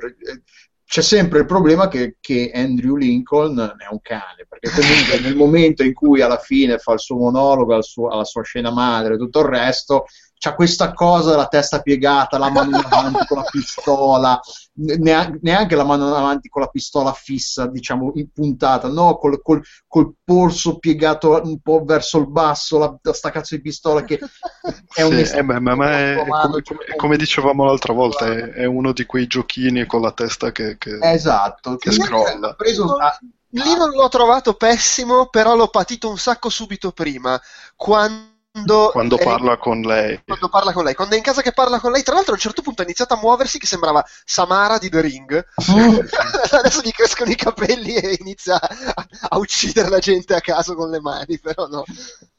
c'è 0.91 1.01
sempre 1.01 1.39
il 1.39 1.45
problema 1.45 1.87
che, 1.87 2.17
che, 2.19 2.51
Andrew 2.53 2.97
Lincoln 2.97 3.57
è 3.57 3.89
un 3.89 4.01
cane, 4.01 4.45
perché 4.45 4.71
comunque 4.71 5.21
nel 5.21 5.37
momento 5.37 5.83
in 5.83 5.93
cui 5.93 6.19
alla 6.19 6.37
fine 6.37 6.79
fa 6.79 6.91
il 6.91 6.99
suo 6.99 7.15
monologo, 7.15 7.73
al 7.73 7.85
suo, 7.85 8.09
alla 8.09 8.25
sua 8.25 8.43
scena 8.43 8.71
madre 8.71 9.13
e 9.13 9.17
tutto 9.17 9.39
il 9.39 9.45
resto, 9.45 10.03
c'ha 10.43 10.55
questa 10.55 10.91
cosa 10.93 11.29
della 11.29 11.45
testa 11.45 11.81
piegata, 11.81 12.39
la 12.39 12.49
mano 12.49 12.75
in 12.75 12.83
avanti 12.83 13.27
con 13.27 13.37
la 13.37 13.43
pistola, 13.43 14.41
neanche 14.73 15.75
la 15.75 15.83
mano 15.83 16.07
in 16.07 16.13
avanti 16.13 16.49
con 16.49 16.63
la 16.63 16.67
pistola 16.67 17.13
fissa, 17.13 17.67
diciamo, 17.67 18.11
impuntata, 18.15 18.87
no, 18.87 19.19
col, 19.19 19.39
col, 19.43 19.61
col 19.87 20.15
polso 20.23 20.79
piegato 20.79 21.39
un 21.43 21.59
po' 21.59 21.83
verso 21.85 22.17
il 22.17 22.27
basso, 22.27 22.79
la, 22.79 22.97
la 22.99 23.13
sta 23.13 23.29
cazzo 23.29 23.53
di 23.53 23.61
pistola 23.61 24.03
che 24.03 24.17
è 24.95 25.03
un... 25.03 25.23
Sì, 25.23 25.35
eh, 25.35 25.43
ma, 25.43 25.59
ma 25.59 25.91
è, 25.91 26.25
come, 26.25 26.63
come, 26.95 27.17
dicevamo 27.17 27.63
l'altra 27.63 27.93
volta, 27.93 28.25
è, 28.25 28.41
è, 28.49 28.65
uno 28.65 28.93
di 28.93 29.05
quei 29.05 29.27
giochini 29.27 29.85
con 29.85 30.01
la 30.01 30.11
testa 30.11 30.51
che, 30.51 30.75
che, 30.79 30.97
esatto, 31.01 31.75
che 31.75 31.91
scrolla. 31.91 32.55
Preso, 32.55 32.95
a, 32.95 33.15
Lì 33.49 33.75
non 33.75 33.91
l'ho 33.91 34.09
trovato 34.09 34.55
pessimo, 34.55 35.27
però 35.27 35.55
l'ho 35.55 35.67
patito 35.67 36.09
un 36.09 36.17
sacco 36.17 36.49
subito 36.49 36.91
prima, 36.93 37.39
quando 37.75 38.39
quando, 38.51 38.89
quando 38.91 39.17
parla 39.17 39.57
con 39.57 39.79
lei. 39.79 40.21
Quando 40.25 40.49
parla 40.49 40.73
con 40.73 40.83
lei. 40.83 40.93
Quando 40.93 41.15
è 41.15 41.17
in 41.17 41.23
casa 41.23 41.41
che 41.41 41.53
parla 41.53 41.79
con 41.79 41.93
lei, 41.93 42.03
tra 42.03 42.15
l'altro 42.15 42.33
a 42.33 42.35
un 42.35 42.41
certo 42.41 42.61
punto 42.61 42.81
ha 42.81 42.85
iniziato 42.85 43.13
a 43.13 43.17
muoversi 43.17 43.57
che 43.57 43.65
sembrava 43.65 44.05
Samara 44.25 44.77
di 44.77 44.89
The 44.89 44.99
Ring. 44.99 45.47
Adesso 46.51 46.81
gli 46.81 46.91
crescono 46.91 47.31
i 47.31 47.35
capelli 47.35 47.95
e 47.95 48.17
inizia 48.19 48.59
a, 48.59 49.07
a, 49.29 49.37
uccidere 49.37 49.87
la 49.87 49.99
gente 49.99 50.35
a 50.35 50.41
caso 50.41 50.75
con 50.75 50.89
le 50.89 50.99
mani, 50.99 51.39
però 51.39 51.67
no. 51.67 51.85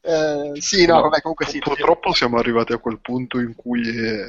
Eh, 0.02 0.52
sì, 0.60 0.84
no, 0.84 0.96
no, 0.96 1.02
vabbè, 1.02 1.22
comunque 1.22 1.46
sì. 1.46 1.60
Purtroppo 1.60 2.12
siamo 2.12 2.36
arrivati 2.36 2.74
a 2.74 2.78
quel 2.78 3.00
punto 3.00 3.38
in 3.38 3.54
cui 3.54 3.88
è, 3.88 4.24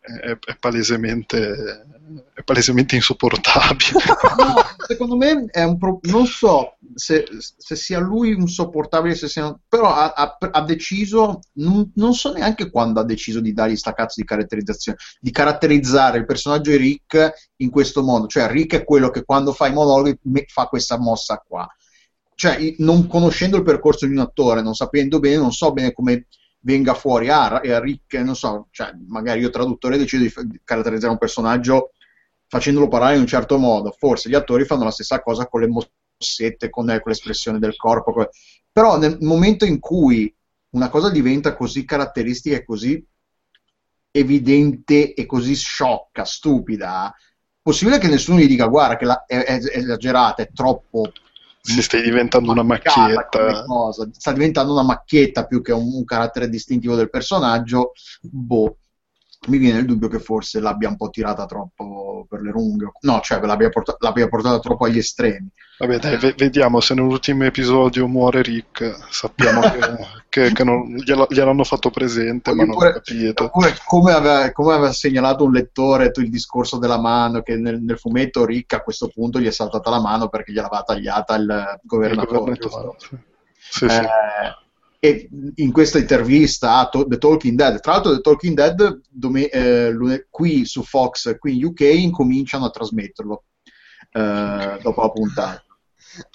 è, 0.00 0.38
è 0.38 0.56
palesemente 0.60 1.86
è 2.34 2.42
palesemente 2.42 2.94
insopportabile. 2.96 3.92
No, 4.36 4.54
secondo 4.86 5.16
me 5.16 5.46
è 5.50 5.62
un 5.62 5.78
pro- 5.78 6.00
non 6.02 6.26
so 6.26 6.76
se, 6.94 7.26
se, 7.38 7.76
sia 7.76 7.98
lui 7.98 8.30
insopportabile, 8.30 9.14
se 9.14 9.28
sia... 9.28 9.56
però 9.68 9.94
ha, 9.94 10.12
ha, 10.12 10.36
ha 10.38 10.62
deciso, 10.62 11.40
non, 11.54 11.90
non, 11.94 12.14
so 12.14 12.32
neanche 12.32 12.70
quando 12.70 13.00
ha 13.00 13.04
deciso 13.04 13.40
di 13.40 13.52
dargli 13.52 13.76
sta 13.76 13.92
cazzo 13.92 14.20
di 14.20 14.26
caratterizzazione, 14.26 14.98
di 15.20 15.30
caratterizzare 15.30 16.18
il 16.18 16.26
personaggio 16.26 16.70
di 16.70 16.76
Rick 16.76 17.52
in 17.56 17.70
questo 17.70 18.02
modo. 18.02 18.26
Cioè, 18.26 18.48
Rick 18.48 18.76
è 18.76 18.84
quello 18.84 19.10
che 19.10 19.24
quando 19.24 19.52
fa 19.52 19.66
i 19.66 19.72
monologhi 19.72 20.18
fa 20.46 20.66
questa 20.66 20.98
mossa 20.98 21.42
qua. 21.46 21.66
Cioè, 22.34 22.74
non 22.78 23.06
conoscendo 23.06 23.56
il 23.56 23.62
percorso 23.62 24.06
di 24.06 24.12
un 24.12 24.20
attore, 24.20 24.62
non 24.62 24.74
sapendo 24.74 25.18
bene, 25.18 25.36
non 25.36 25.52
so 25.52 25.72
bene 25.72 25.92
come 25.92 26.26
venga 26.60 26.94
fuori 26.94 27.28
a, 27.28 27.46
a 27.46 27.80
Rick, 27.80 28.14
non 28.14 28.36
so, 28.36 28.68
cioè, 28.70 28.92
magari 29.06 29.40
io 29.40 29.50
traduttore 29.50 29.98
decido 29.98 30.24
di 30.24 30.60
caratterizzare 30.64 31.12
un 31.12 31.18
personaggio 31.18 31.90
facendolo 32.52 32.88
parlare 32.88 33.14
in 33.14 33.20
un 33.20 33.26
certo 33.26 33.56
modo. 33.56 33.94
Forse 33.96 34.28
gli 34.28 34.34
attori 34.34 34.64
fanno 34.64 34.84
la 34.84 34.90
stessa 34.90 35.22
cosa 35.22 35.46
con 35.46 35.60
le 35.62 35.68
mossette, 36.22 36.70
con, 36.70 36.86
con 36.86 37.00
l'espressione 37.04 37.58
del 37.58 37.76
corpo. 37.76 38.12
Con... 38.12 38.28
Però 38.70 38.96
nel 38.96 39.18
momento 39.20 39.64
in 39.64 39.80
cui 39.80 40.34
una 40.70 40.88
cosa 40.88 41.10
diventa 41.10 41.54
così 41.54 41.84
caratteristica 41.84 42.56
e 42.56 42.64
così 42.64 43.04
evidente 44.10 45.14
e 45.14 45.26
così 45.26 45.54
sciocca, 45.54 46.24
stupida, 46.24 47.14
possibile 47.60 47.98
che 47.98 48.08
nessuno 48.08 48.38
gli 48.38 48.46
dica 48.46 48.66
guarda 48.66 48.96
che 48.96 49.04
la, 49.04 49.24
è, 49.26 49.36
è, 49.36 49.54
esagerata, 49.54 50.42
è 50.42 50.50
troppo 50.52 51.12
si 51.64 51.80
stai 51.80 52.02
diventando 52.02 52.50
una 52.50 52.64
macchietta 52.64 53.28
sta 54.10 54.32
diventando 54.32 54.72
una 54.72 54.82
macchietta 54.82 55.46
più 55.46 55.62
che 55.62 55.70
un, 55.70 55.94
un 55.94 56.04
carattere 56.04 56.48
distintivo 56.48 56.96
del 56.96 57.08
personaggio 57.08 57.92
boh 58.20 58.78
mi 59.48 59.58
viene 59.58 59.80
il 59.80 59.86
dubbio 59.86 60.08
che 60.08 60.20
forse 60.20 60.60
l'abbia 60.60 60.88
un 60.88 60.96
po' 60.96 61.10
tirata 61.10 61.46
troppo 61.46 62.26
per 62.28 62.40
le 62.42 62.50
lunghe, 62.50 62.92
no, 63.00 63.20
cioè 63.20 63.40
l'abbia, 63.40 63.68
porta- 63.70 63.96
l'abbia 63.98 64.28
portata 64.28 64.60
troppo 64.60 64.84
agli 64.84 64.98
estremi. 64.98 65.48
Vabbè, 65.78 65.98
dai, 65.98 66.16
v- 66.16 66.34
vediamo 66.36 66.78
se 66.80 66.94
nell'ultimo 66.94 67.44
episodio 67.44 68.06
muore 68.06 68.42
Rick, 68.42 68.98
sappiamo 69.10 69.60
che, 69.72 69.80
che, 70.28 70.52
che 70.52 70.64
non, 70.64 70.94
glielo, 70.94 71.26
gliel'hanno 71.28 71.64
fatto 71.64 71.90
presente, 71.90 72.54
ma 72.54 72.64
non 72.64 72.76
capito. 72.76 73.44
Oppure, 73.44 73.74
come, 73.84 74.12
aveva, 74.12 74.52
come 74.52 74.74
aveva 74.74 74.92
segnalato 74.92 75.44
un 75.44 75.52
lettore 75.52 76.12
il 76.14 76.30
discorso 76.30 76.78
della 76.78 77.00
mano, 77.00 77.42
che 77.42 77.56
nel, 77.56 77.80
nel, 77.80 77.98
fumetto 77.98 78.44
Rick 78.44 78.74
a 78.74 78.82
questo 78.82 79.08
punto 79.08 79.40
gli 79.40 79.46
è 79.46 79.50
saltata 79.50 79.90
la 79.90 80.00
mano 80.00 80.28
perché 80.28 80.52
gliel'aveva 80.52 80.82
tagliata 80.82 81.34
il 81.34 81.80
governatore. 81.82 82.52
Il 82.52 82.58
governatore 82.58 82.96
sì, 83.58 83.88
sì. 83.88 84.00
E 85.04 85.28
in 85.56 85.72
questa 85.72 85.98
intervista 85.98 86.76
a 86.76 86.88
The 86.88 87.18
Talking 87.18 87.56
Dead, 87.56 87.80
tra 87.80 87.94
l'altro 87.94 88.14
The 88.14 88.20
Talking 88.20 88.54
Dead 88.54 89.00
dome- 89.10 89.48
eh, 89.48 90.26
qui 90.30 90.64
su 90.64 90.84
Fox, 90.84 91.36
qui 91.40 91.56
in 91.56 91.64
UK, 91.64 91.80
incominciano 91.80 92.66
a 92.66 92.70
trasmetterlo 92.70 93.42
eh, 94.12 94.78
dopo 94.80 95.00
la 95.00 95.10
puntata. 95.10 95.64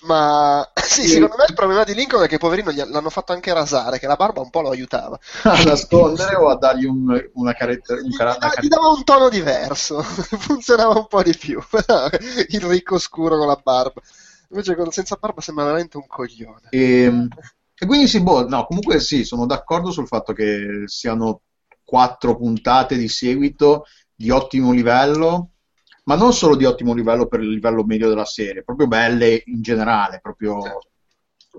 Ma 0.01 0.69
sì, 0.83 1.03
e... 1.03 1.07
secondo 1.07 1.35
me 1.37 1.45
il 1.47 1.53
problema 1.53 1.85
di 1.85 1.93
Lincoln 1.93 2.23
è 2.23 2.27
che 2.27 2.39
poverino 2.39 2.69
l'hanno 2.89 3.09
fatto 3.09 3.31
anche 3.31 3.53
rasare, 3.53 3.99
che 3.99 4.07
la 4.07 4.17
barba 4.17 4.41
un 4.41 4.49
po' 4.49 4.59
lo 4.59 4.71
aiutava. 4.71 5.17
A 5.43 5.63
nascondere 5.63 6.35
o 6.35 6.49
a 6.49 6.57
dargli 6.57 6.83
un, 6.83 7.17
una 7.35 7.53
caretta? 7.53 7.93
Un 7.93 8.01
gli, 8.01 8.17
car- 8.17 8.59
gli 8.59 8.67
dava 8.67 8.89
un 8.89 9.05
tono 9.05 9.29
diverso, 9.29 10.01
funzionava 10.03 10.97
un 10.97 11.07
po' 11.07 11.23
di 11.23 11.33
più. 11.37 11.57
il 12.49 12.61
ricco 12.63 12.99
scuro 12.99 13.37
con 13.37 13.47
la 13.47 13.59
barba. 13.63 14.01
Invece 14.49 14.75
senza 14.91 15.17
barba 15.17 15.39
sembra 15.39 15.63
veramente 15.63 15.95
un 15.95 16.07
coglione. 16.07 16.67
E, 16.69 17.03
ehm, 17.03 17.27
e 17.79 17.85
quindi 17.85 18.07
sì, 18.07 18.21
boh, 18.21 18.47
no, 18.47 18.65
comunque 18.65 18.99
sì, 18.99 19.23
sono 19.23 19.45
d'accordo 19.45 19.91
sul 19.91 20.07
fatto 20.07 20.33
che 20.33 20.83
siano 20.85 21.41
quattro 21.83 22.35
puntate 22.35 22.97
di 22.97 23.07
seguito 23.07 23.85
di 24.15 24.31
ottimo 24.31 24.71
livello, 24.71 25.51
ma 26.05 26.15
non 26.15 26.33
solo 26.33 26.55
di 26.55 26.65
ottimo 26.65 26.93
livello 26.93 27.27
per 27.27 27.41
il 27.41 27.49
livello 27.49 27.83
medio 27.83 28.09
della 28.09 28.25
serie, 28.25 28.63
proprio 28.63 28.87
belle 28.87 29.43
in 29.45 29.61
generale, 29.61 30.19
proprio 30.21 30.79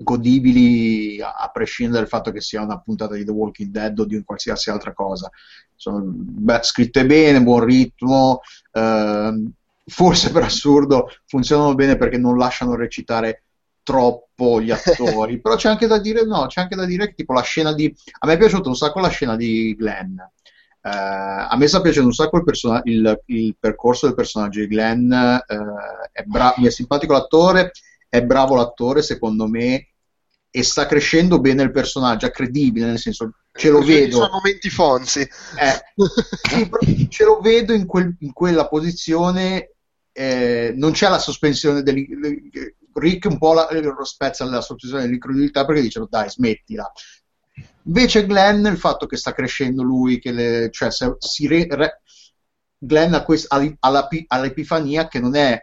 godibili 0.00 1.20
a, 1.20 1.34
a 1.34 1.50
prescindere 1.50 2.00
dal 2.00 2.08
fatto 2.08 2.32
che 2.32 2.40
sia 2.40 2.62
una 2.62 2.80
puntata 2.80 3.14
di 3.14 3.25
The 3.25 3.30
Walking 3.30 3.70
Dead 3.70 3.98
o 3.98 4.04
di 4.04 4.22
qualsiasi 4.25 4.70
altra 4.70 4.92
cosa. 4.92 5.30
Sono 5.76 6.02
beh, 6.04 6.62
scritte 6.62 7.06
bene, 7.06 7.42
buon 7.42 7.64
ritmo, 7.64 8.40
eh, 8.72 9.50
forse 9.87 10.32
per 10.32 10.42
assurdo 10.42 11.08
funzionano 11.26 11.75
bene 11.75 11.96
perché 11.96 12.18
non 12.18 12.37
lasciano 12.37 12.75
recitare 12.75 13.44
troppo 13.88 14.61
gli 14.61 14.71
attori, 14.71 15.40
però 15.40 15.57
c'è 15.57 15.71
anche 15.71 15.87
da 15.87 15.99
dire, 15.99 16.26
no, 16.26 16.45
c'è 16.47 16.61
anche 16.61 16.76
da 16.76 16.85
dire 16.85 17.07
che 17.07 17.14
tipo 17.14 17.33
la 17.33 17.40
scena 17.40 17.73
di... 17.73 17.95
A 18.18 18.26
me 18.26 18.35
è 18.35 18.38
piaciuta 18.38 18.68
un 18.68 18.76
sacco 18.76 19.00
la 19.00 19.09
scena 19.09 19.35
di 19.35 19.75
Glenn, 19.75 20.18
Uh, 20.80 21.45
a 21.50 21.57
me 21.59 21.66
sta 21.66 21.80
piacendo 21.80 22.07
un 22.07 22.14
sacco 22.14 22.37
il, 22.37 22.45
person- 22.45 22.80
il, 22.85 23.23
il 23.26 23.57
percorso 23.59 24.07
del 24.07 24.14
personaggio 24.14 24.61
di 24.61 24.68
Glenn, 24.68 25.12
uh, 25.12 25.40
è 26.12 26.23
bra- 26.23 26.54
mi 26.57 26.66
è 26.66 26.71
simpatico 26.71 27.14
l'attore, 27.14 27.73
è 28.09 28.23
bravo 28.23 28.54
l'attore 28.54 29.02
secondo 29.02 29.49
me 29.49 29.88
e 30.50 30.62
sta 30.62 30.87
crescendo 30.87 31.40
bene 31.40 31.64
il 31.64 31.73
personaggio, 31.73 32.26
è 32.26 32.30
credibile 32.30 32.87
nel 32.87 32.99
senso 32.99 33.35
ce 33.52 33.71
lo 33.71 33.80
vedo. 33.80 34.18
Sono 34.18 34.30
momenti 34.35 34.71
Fonzi. 34.71 35.21
Eh, 35.21 37.09
ce 37.09 37.25
lo 37.25 37.40
vedo 37.40 37.75
in, 37.75 37.85
quel, 37.85 38.14
in 38.21 38.33
quella 38.33 38.68
posizione, 38.68 39.73
eh, 40.12 40.73
non 40.76 40.92
c'è 40.92 41.09
la 41.09 41.18
sospensione 41.18 41.83
del, 41.83 42.07
Rick 42.99 43.26
un 43.31 43.38
po' 43.38 43.55
la, 43.55 43.69
spezza 44.02 44.45
la 44.45 44.61
sospensione 44.61 45.05
dell'incredulità 45.05 45.64
perché 45.64 45.83
dice 45.83 46.05
dai 46.09 46.28
smettila 46.28 46.90
Invece 47.85 48.26
Glenn, 48.26 48.67
il 48.67 48.76
fatto 48.76 49.07
che 49.07 49.17
sta 49.17 49.33
crescendo 49.33 49.83
lui, 49.83 50.19
che 50.19 50.31
le, 50.31 50.69
cioè 50.71 50.90
se, 50.90 51.17
si 51.19 51.47
re, 51.47 51.67
re, 51.71 52.02
Glenn 52.76 53.14
ha, 53.14 53.23
quest, 53.23 53.47
ha, 53.49 53.76
ha, 53.81 54.40
l'epifania 54.40 55.09
che 55.09 55.21
non 55.21 55.35
è 55.35 55.61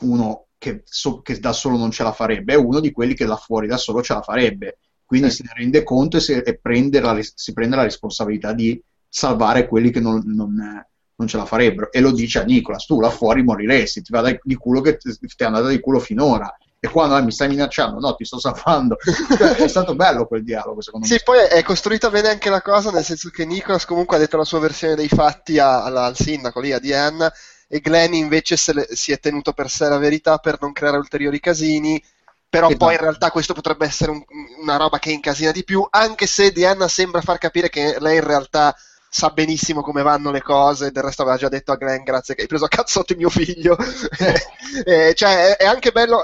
uno 0.00 0.46
che, 0.56 0.82
so, 0.84 1.20
che, 1.20 1.38
da 1.40 1.52
solo 1.52 1.76
non 1.76 1.90
ce 1.90 2.04
la 2.04 2.12
farebbe, 2.12 2.52
è 2.52 2.56
uno 2.56 2.80
di 2.80 2.92
quelli 2.92 3.14
che 3.14 3.26
da 3.26 3.36
fuori 3.36 3.66
da 3.66 3.76
solo 3.76 4.02
ce 4.02 4.14
la 4.14 4.22
farebbe. 4.22 4.78
Quindi 5.04 5.30
sì. 5.30 5.42
si 5.42 5.50
rende 5.52 5.82
conto 5.82 6.18
e, 6.18 6.20
si, 6.20 6.32
e 6.32 6.58
prende 6.58 7.00
la, 7.00 7.18
si 7.20 7.52
prende 7.52 7.76
la 7.76 7.82
responsabilità 7.82 8.52
di 8.52 8.80
salvare 9.08 9.66
quelli 9.66 9.90
che 9.90 10.00
non, 10.00 10.22
non, 10.26 10.86
non, 11.18 11.28
ce 11.28 11.36
la 11.36 11.44
farebbero. 11.44 11.92
E 11.92 12.00
lo 12.00 12.12
dice 12.12 12.40
a 12.40 12.44
Nicolas, 12.44 12.86
tu 12.86 13.00
là 13.00 13.10
fuori 13.10 13.42
moriresti, 13.42 14.02
ti 14.02 14.12
va 14.12 14.22
di 14.42 14.54
culo 14.54 14.80
che 14.80 14.96
ti 14.96 15.10
è 15.36 15.44
andata 15.44 15.68
di 15.68 15.80
culo 15.80 15.98
finora 15.98 16.56
e 16.80 16.88
quando 16.88 17.16
eh, 17.16 17.22
mi 17.22 17.32
stai 17.32 17.48
minacciando, 17.48 17.98
no, 17.98 18.14
ti 18.14 18.24
sto 18.24 18.38
salvando. 18.38 18.96
Cioè, 19.36 19.56
è 19.56 19.68
stato 19.68 19.96
bello 19.96 20.26
quel 20.26 20.44
dialogo, 20.44 20.80
secondo 20.80 21.06
sì, 21.06 21.14
me. 21.14 21.18
Sì, 21.18 21.24
poi 21.24 21.38
è 21.40 21.62
costruita 21.64 22.08
bene 22.08 22.28
anche 22.28 22.50
la 22.50 22.62
cosa, 22.62 22.90
nel 22.90 23.04
senso 23.04 23.30
che 23.30 23.44
Nicholas 23.44 23.84
comunque 23.84 24.16
ha 24.16 24.20
detto 24.20 24.36
la 24.36 24.44
sua 24.44 24.60
versione 24.60 24.94
dei 24.94 25.08
fatti 25.08 25.58
a, 25.58 25.82
a, 25.82 26.04
al 26.04 26.16
sindaco 26.16 26.60
lì, 26.60 26.72
a 26.72 26.78
Diane, 26.78 27.32
e 27.66 27.80
Glenn 27.80 28.14
invece 28.14 28.56
le, 28.72 28.86
si 28.90 29.10
è 29.10 29.18
tenuto 29.18 29.52
per 29.52 29.68
sé 29.68 29.88
la 29.88 29.98
verità 29.98 30.38
per 30.38 30.58
non 30.60 30.72
creare 30.72 30.98
ulteriori 30.98 31.40
casini. 31.40 32.02
Però 32.50 32.68
esatto. 32.68 32.84
poi 32.84 32.94
in 32.94 33.00
realtà 33.00 33.30
questo 33.30 33.52
potrebbe 33.52 33.84
essere 33.84 34.10
un, 34.12 34.24
una 34.62 34.76
roba 34.76 34.98
che 34.98 35.10
incasina 35.10 35.50
di 35.50 35.64
più, 35.64 35.86
anche 35.90 36.26
se 36.26 36.50
Diana 36.50 36.88
sembra 36.88 37.20
far 37.20 37.36
capire 37.36 37.68
che 37.68 37.96
lei 37.98 38.16
in 38.16 38.24
realtà 38.24 38.74
sa 39.08 39.30
benissimo 39.30 39.82
come 39.82 40.02
vanno 40.02 40.30
le 40.30 40.42
cose, 40.42 40.90
del 40.90 41.02
resto 41.02 41.22
aveva 41.22 41.36
già 41.36 41.48
detto 41.48 41.72
a 41.72 41.76
Glenn 41.76 42.02
grazie 42.02 42.34
che 42.34 42.42
hai 42.42 42.46
preso 42.46 42.66
a 42.66 42.68
cazzotti 42.68 43.14
mio 43.14 43.30
figlio. 43.30 43.76
eh, 44.84 45.14
cioè 45.14 45.56
è, 45.56 45.64
anche 45.64 45.90
bello, 45.92 46.22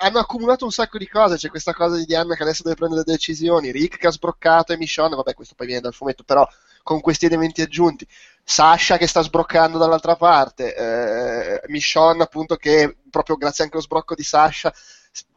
hanno 0.00 0.18
accumulato 0.18 0.64
un 0.64 0.70
sacco 0.70 0.98
di 0.98 1.08
cose. 1.08 1.36
C'è 1.36 1.48
questa 1.48 1.72
cosa 1.72 1.96
di 1.96 2.04
Diana 2.04 2.34
che 2.34 2.42
adesso 2.42 2.62
deve 2.62 2.76
prendere 2.76 3.02
decisioni. 3.04 3.70
Rick 3.70 3.98
che 3.98 4.06
ha 4.06 4.10
sbroccato 4.10 4.72
e 4.72 4.76
Michonne, 4.76 5.16
vabbè, 5.16 5.34
questo 5.34 5.54
poi 5.54 5.66
viene 5.66 5.82
dal 5.82 5.94
fumetto, 5.94 6.24
però 6.24 6.46
con 6.82 7.00
questi 7.00 7.26
elementi 7.26 7.62
aggiunti. 7.62 8.06
Sasha 8.42 8.96
che 8.96 9.06
sta 9.06 9.22
sbroccando 9.22 9.78
dall'altra 9.78 10.16
parte. 10.16 10.74
Eh, 10.74 11.60
Michonne, 11.68 12.22
appunto, 12.22 12.56
che 12.56 12.96
proprio 13.10 13.36
grazie 13.36 13.64
anche 13.64 13.76
allo 13.76 13.84
sbrocco 13.84 14.14
di 14.14 14.22
Sasha 14.22 14.72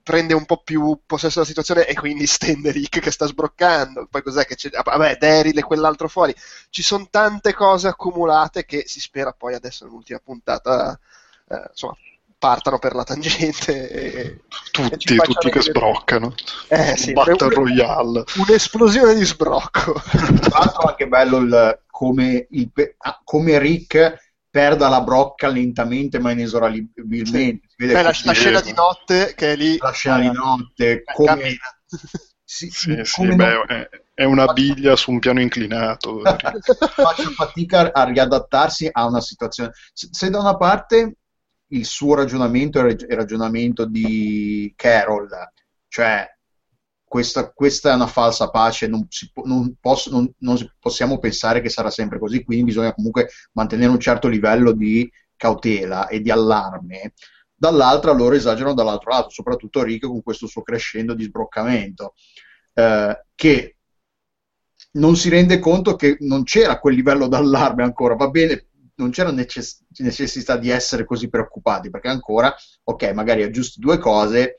prende 0.03 0.33
un 0.33 0.45
po' 0.45 0.61
più 0.63 0.99
possesso 1.05 1.35
della 1.35 1.45
situazione 1.45 1.85
e 1.85 1.93
quindi 1.93 2.25
stende 2.25 2.71
Rick 2.71 2.99
che 2.99 3.11
sta 3.11 3.25
sbroccando. 3.25 4.07
Poi 4.09 4.21
cos'è 4.23 4.45
che 4.45 4.55
c'è? 4.55 4.69
Ah, 4.73 4.81
vabbè, 4.83 5.17
Daryl 5.17 5.57
e 5.57 5.63
quell'altro 5.63 6.07
fuori. 6.07 6.33
Ci 6.69 6.81
sono 6.81 7.07
tante 7.09 7.53
cose 7.53 7.87
accumulate 7.87 8.65
che 8.65 8.83
si 8.87 8.99
spera 8.99 9.31
poi 9.31 9.53
adesso 9.53 9.85
nell'ultima 9.85 10.19
puntata. 10.23 10.99
Eh, 11.47 11.63
insomma, 11.69 11.95
partano 12.37 12.79
per 12.79 12.95
la 12.95 13.03
tangente. 13.03 13.89
E, 13.89 14.39
tutti, 14.71 15.13
e 15.13 15.17
tutti 15.17 15.49
che 15.51 15.61
sbroccano. 15.61 16.33
Eh, 16.67 16.97
sì, 16.97 17.13
Battle 17.13 17.47
un, 17.47 17.53
Royale. 17.53 18.23
Un'esplosione 18.37 19.13
di 19.13 19.23
sbrocco. 19.23 20.01
Tra 20.01 20.59
l'altro 20.59 20.87
anche 20.87 21.07
bello 21.07 21.37
il, 21.37 21.81
come, 21.91 22.47
il, 22.49 22.71
ah, 22.97 23.21
come 23.23 23.59
Rick 23.59 24.30
perda 24.51 24.89
la 24.89 25.01
brocca 25.01 25.47
lentamente 25.47 26.19
ma 26.19 26.31
inesorabilmente. 26.31 27.25
Sì. 27.25 27.61
Beh, 27.77 27.93
la, 27.93 28.13
la 28.23 28.33
scena 28.33 28.61
di 28.61 28.73
notte 28.73 29.33
che 29.35 29.53
è 29.53 29.55
lì. 29.55 29.77
La 29.77 29.91
scena 29.91 30.19
di 30.19 30.31
notte, 30.31 30.91
eh, 30.91 31.03
come... 31.03 31.57
Sì, 32.43 32.69
sì, 32.69 32.99
sì 33.03 33.33
beh, 33.33 33.63
è, 33.65 33.89
è, 34.13 34.23
una 34.25 34.51
biglia 34.51 34.97
su 34.97 35.11
un 35.11 35.19
piano 35.19 35.39
inclinato. 35.39 36.19
Faccio 36.21 37.29
fatica 37.31 37.93
a 37.93 38.03
riadattarsi 38.03 38.89
a 38.91 39.05
una 39.05 39.21
situazione. 39.21 39.71
Se, 39.93 40.09
se 40.11 40.29
da 40.29 40.39
una 40.39 40.57
parte 40.57 41.15
il 41.67 41.85
suo 41.85 42.13
ragionamento 42.15 42.85
è 42.85 42.91
il 42.91 43.05
ragionamento 43.07 43.85
di 43.85 44.73
Carol, 44.75 45.29
cioè 45.87 46.27
questa, 47.11 47.51
questa 47.51 47.91
è 47.91 47.95
una 47.95 48.07
falsa 48.07 48.49
pace, 48.49 48.87
non, 48.87 49.05
può, 49.33 49.43
non, 49.43 49.75
posso, 49.81 50.09
non, 50.11 50.33
non, 50.37 50.57
possiamo 50.79 51.19
pensare 51.19 51.59
che 51.59 51.67
sarà 51.67 51.89
sempre 51.89 52.17
così, 52.17 52.41
quindi 52.41 52.63
bisogna 52.63 52.93
comunque 52.93 53.27
mantenere 53.51 53.91
un 53.91 53.99
certo 53.99 54.29
livello 54.29 54.71
di 54.71 55.11
cautela 55.35 56.07
e 56.07 56.21
di 56.21 56.31
allarme. 56.31 57.11
Dall'altra 57.53 58.13
loro 58.13 58.35
esagerano 58.35 58.73
dall'altro 58.73 59.11
lato, 59.11 59.29
soprattutto 59.29 59.83
Rick 59.83 60.07
con 60.07 60.23
questo 60.23 60.47
suo 60.47 60.61
crescendo 60.61 61.13
di 61.13 61.25
sbroccamento, 61.25 62.13
eh, 62.75 63.25
che 63.35 63.75
non 64.91 65.17
si 65.17 65.27
rende 65.27 65.59
conto 65.59 65.97
che 65.97 66.15
non 66.21 66.45
c'era 66.45 66.79
quel 66.79 66.95
livello 66.95 67.27
d'allarme 67.27 67.83
ancora, 67.83 68.15
va 68.15 68.29
bene, 68.29 68.67
non 68.95 69.09
c'era 69.09 69.31
necess- 69.31 69.83
necessità 69.97 70.55
di 70.55 70.69
essere 70.69 71.03
così 71.03 71.27
preoccupati, 71.27 71.89
perché 71.89 72.07
ancora, 72.07 72.55
ok, 72.85 73.11
magari 73.11 73.43
aggiusti 73.43 73.81
due 73.81 73.97
cose 73.97 74.55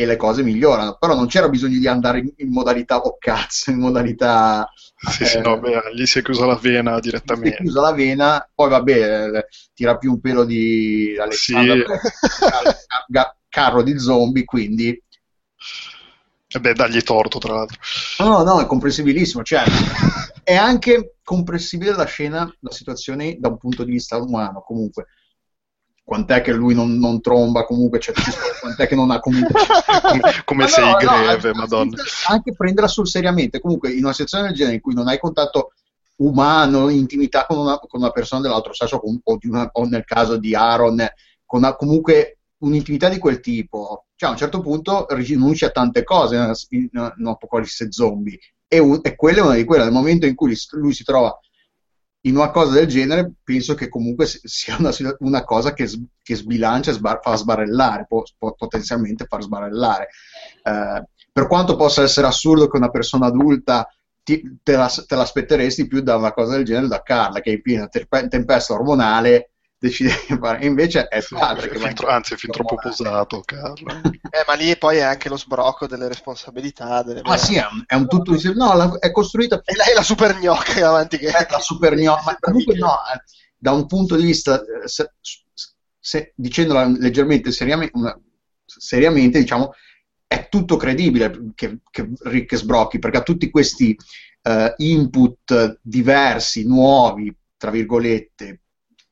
e 0.00 0.06
le 0.06 0.16
cose 0.16 0.42
migliorano, 0.42 0.96
però 0.98 1.14
non 1.14 1.26
c'era 1.26 1.50
bisogno 1.50 1.78
di 1.78 1.86
andare 1.86 2.20
in, 2.20 2.32
in 2.36 2.48
modalità 2.48 2.96
oh 2.96 3.18
cazzo, 3.18 3.70
in 3.70 3.78
modalità... 3.80 4.66
Sì, 4.96 5.24
eh, 5.24 5.26
sì, 5.26 5.40
no, 5.40 5.58
beh, 5.58 5.92
gli 5.94 6.06
si 6.06 6.20
è 6.20 6.22
chiusa 6.22 6.46
la 6.46 6.56
vena 6.56 6.98
direttamente. 7.00 7.50
Si 7.50 7.54
è 7.56 7.64
chiusa 7.64 7.80
la 7.82 7.92
vena, 7.92 8.50
poi 8.54 8.70
vabbè, 8.70 9.30
eh, 9.36 9.46
tira 9.74 9.98
più 9.98 10.12
un 10.12 10.20
pelo 10.20 10.44
di 10.44 11.14
Alessandro, 11.20 11.84
sì. 12.00 13.20
carro 13.50 13.82
di 13.82 13.98
zombie, 13.98 14.44
quindi... 14.44 15.02
E 16.52 16.60
beh, 16.60 16.72
dagli 16.72 17.02
torto, 17.02 17.38
tra 17.38 17.52
l'altro. 17.56 17.78
No, 18.20 18.42
no, 18.42 18.58
è 18.58 18.64
comprensibilissimo, 18.64 19.42
cioè 19.42 19.64
è 20.42 20.56
anche 20.56 21.16
comprensibile 21.22 21.94
la 21.94 22.06
scena, 22.06 22.50
la 22.60 22.72
situazione 22.72 23.36
da 23.38 23.48
un 23.48 23.58
punto 23.58 23.84
di 23.84 23.92
vista 23.92 24.16
umano, 24.16 24.62
comunque. 24.62 25.08
Quant'è 26.10 26.40
che 26.40 26.52
lui 26.52 26.74
non, 26.74 26.98
non 26.98 27.20
tromba, 27.20 27.64
comunque, 27.64 28.00
cioè, 28.00 28.12
quant'è 28.60 28.88
che 28.88 28.96
non 28.96 29.12
ha 29.12 29.20
comunque... 29.20 29.54
Come 30.44 30.66
sei 30.66 30.90
no, 30.90 30.96
greve, 30.96 31.52
no, 31.52 31.60
madonna. 31.60 32.02
Anche 32.26 32.52
prenderla 32.52 32.88
sul 32.88 33.06
seriamente, 33.06 33.60
comunque, 33.60 33.92
in 33.92 34.02
una 34.02 34.10
situazione 34.10 34.48
del 34.48 34.56
genere 34.56 34.74
in 34.74 34.80
cui 34.80 34.92
non 34.92 35.06
hai 35.06 35.20
contatto 35.20 35.70
umano, 36.16 36.88
intimità 36.88 37.46
con 37.46 37.58
una, 37.58 37.78
con 37.78 38.00
una 38.00 38.10
persona 38.10 38.42
dell'altro 38.42 38.72
sesso, 38.72 38.96
o, 38.96 39.38
una, 39.42 39.70
o, 39.72 39.84
nel 39.84 40.04
caso 40.04 40.36
di 40.36 40.52
Aaron, 40.52 40.96
con 41.46 41.60
una, 41.60 41.76
comunque 41.76 42.38
un'intimità 42.58 43.08
di 43.08 43.18
quel 43.18 43.38
tipo, 43.38 44.06
cioè 44.16 44.30
a 44.30 44.32
un 44.32 44.38
certo 44.38 44.60
punto 44.62 45.06
rinuncia 45.10 45.66
a 45.66 45.70
tante 45.70 46.02
cose 46.02 46.34
in, 46.34 46.52
in, 46.70 47.12
in 47.18 47.26
Apocalisse 47.28 47.92
Zombie 47.92 48.36
e, 48.66 48.80
un, 48.80 48.98
e 49.00 49.14
quella 49.14 49.38
è 49.38 49.42
una 49.42 49.54
di 49.54 49.64
quelle. 49.64 49.84
Nel 49.84 49.92
momento 49.92 50.26
in 50.26 50.34
cui 50.34 50.56
lui 50.72 50.92
si 50.92 51.04
trova 51.04 51.38
in 52.22 52.36
una 52.36 52.50
cosa 52.50 52.72
del 52.72 52.86
genere, 52.86 53.32
penso 53.42 53.74
che 53.74 53.88
comunque 53.88 54.26
sia 54.26 54.76
una, 54.78 54.90
una 55.20 55.44
cosa 55.44 55.72
che, 55.72 55.88
che 56.22 56.34
sbilancia 56.34 56.92
sbar, 56.92 57.20
fa 57.22 57.36
sbarellare, 57.36 58.06
può, 58.06 58.22
può, 58.36 58.52
potenzialmente 58.54 59.24
far 59.26 59.42
sbarellare. 59.42 60.08
Eh, 60.62 61.04
per 61.32 61.46
quanto 61.46 61.76
possa 61.76 62.02
essere 62.02 62.26
assurdo 62.26 62.68
che 62.68 62.76
una 62.76 62.90
persona 62.90 63.26
adulta 63.26 63.88
ti, 64.22 64.58
te, 64.62 64.76
la, 64.76 64.92
te, 65.06 65.14
l'aspetteresti 65.14 65.86
più 65.86 66.02
da 66.02 66.16
una 66.16 66.32
cosa 66.32 66.56
del 66.56 66.64
genere 66.64 66.88
da 66.88 67.02
Carla, 67.02 67.40
che 67.40 67.50
è 67.50 67.54
in 67.54 67.62
piena 67.62 67.88
tempesta 67.88 68.74
ormonale 68.74 69.52
decide 69.80 70.12
di 70.28 70.36
fare. 70.36 70.64
Invece 70.64 71.08
è 71.08 71.16
il 71.16 71.26
padre 71.30 71.68
che 71.68 71.78
fin, 71.78 71.94
va 71.96 72.14
Anzi, 72.14 72.34
è 72.34 72.36
fin 72.36 72.50
troppo 72.50 72.76
posato, 72.76 73.40
Carlo. 73.40 74.00
eh, 74.04 74.44
ma 74.46 74.54
lì 74.54 74.76
poi 74.76 74.98
è 74.98 75.00
anche 75.00 75.30
lo 75.30 75.38
sbrocco 75.38 75.86
delle 75.86 76.06
responsabilità. 76.06 77.02
Delle 77.02 77.22
ma 77.22 77.36
sì, 77.38 77.56
è 77.56 77.66
un, 77.70 77.82
è 77.86 77.94
un 77.94 78.06
tutto 78.06 78.32
insieme. 78.32 78.56
No, 78.56 78.74
la, 78.74 78.98
è 79.00 79.10
costruita. 79.10 79.62
E 79.64 79.74
lei 79.74 79.92
è 79.92 79.94
la 79.94 80.02
super 80.02 80.38
gnocca 80.38 80.86
avanti 80.86 81.16
che. 81.16 81.30
È 81.30 81.46
la 81.50 81.58
super 81.58 81.96
gnocca, 81.96 82.22
ma 82.26 82.36
comunque 82.38 82.76
no, 82.76 82.92
eh, 82.92 83.22
da 83.56 83.72
un 83.72 83.86
punto 83.86 84.16
di 84.16 84.24
vista, 84.24 84.60
eh, 84.60 84.86
se, 84.86 85.12
se, 85.98 86.32
dicendola 86.36 86.84
leggermente 86.86 87.50
seriamente, 87.50 87.96
una, 87.96 88.16
seriamente, 88.64 89.38
diciamo, 89.38 89.72
è 90.26 90.48
tutto 90.48 90.76
credibile 90.76 91.52
che, 91.54 91.78
che 91.90 92.10
Rick 92.24 92.54
sbrocchi, 92.54 92.98
perché 92.98 93.16
ha 93.16 93.22
tutti 93.22 93.50
questi 93.50 93.96
uh, 94.42 94.72
input 94.76 95.80
diversi, 95.82 96.66
nuovi, 96.66 97.34
tra 97.56 97.70
virgolette, 97.70 98.60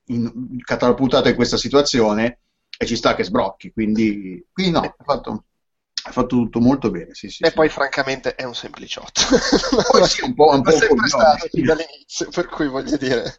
in, 0.09 0.57
catapultato 0.63 1.29
in 1.29 1.35
questa 1.35 1.57
situazione 1.57 2.39
e 2.77 2.85
ci 2.85 2.95
sta 2.95 3.15
che 3.15 3.23
sbrocchi. 3.23 3.71
Quindi, 3.71 4.45
quindi 4.51 4.71
no, 4.71 4.79
ha 4.79 5.03
fatto, 5.03 5.45
fatto 5.93 6.27
tutto 6.27 6.59
molto 6.59 6.89
bene. 6.91 7.13
Sì, 7.13 7.29
sì, 7.29 7.43
e 7.43 7.49
sì. 7.49 7.53
poi, 7.53 7.69
francamente, 7.69 8.35
è 8.35 8.43
un 8.43 8.55
sempliciotto. 8.55 9.21
Poi 9.91 10.07
sì, 10.07 10.23
un 10.23 10.33
po', 10.33 10.49
un 10.49 10.61
po' 10.63 10.71
sempre 10.71 11.07
stato 11.07 11.47
sì. 11.51 11.61
dall'inizio, 11.61 12.29
per 12.29 12.47
cui 12.47 12.67
voglio 12.67 12.97
dire. 12.97 13.35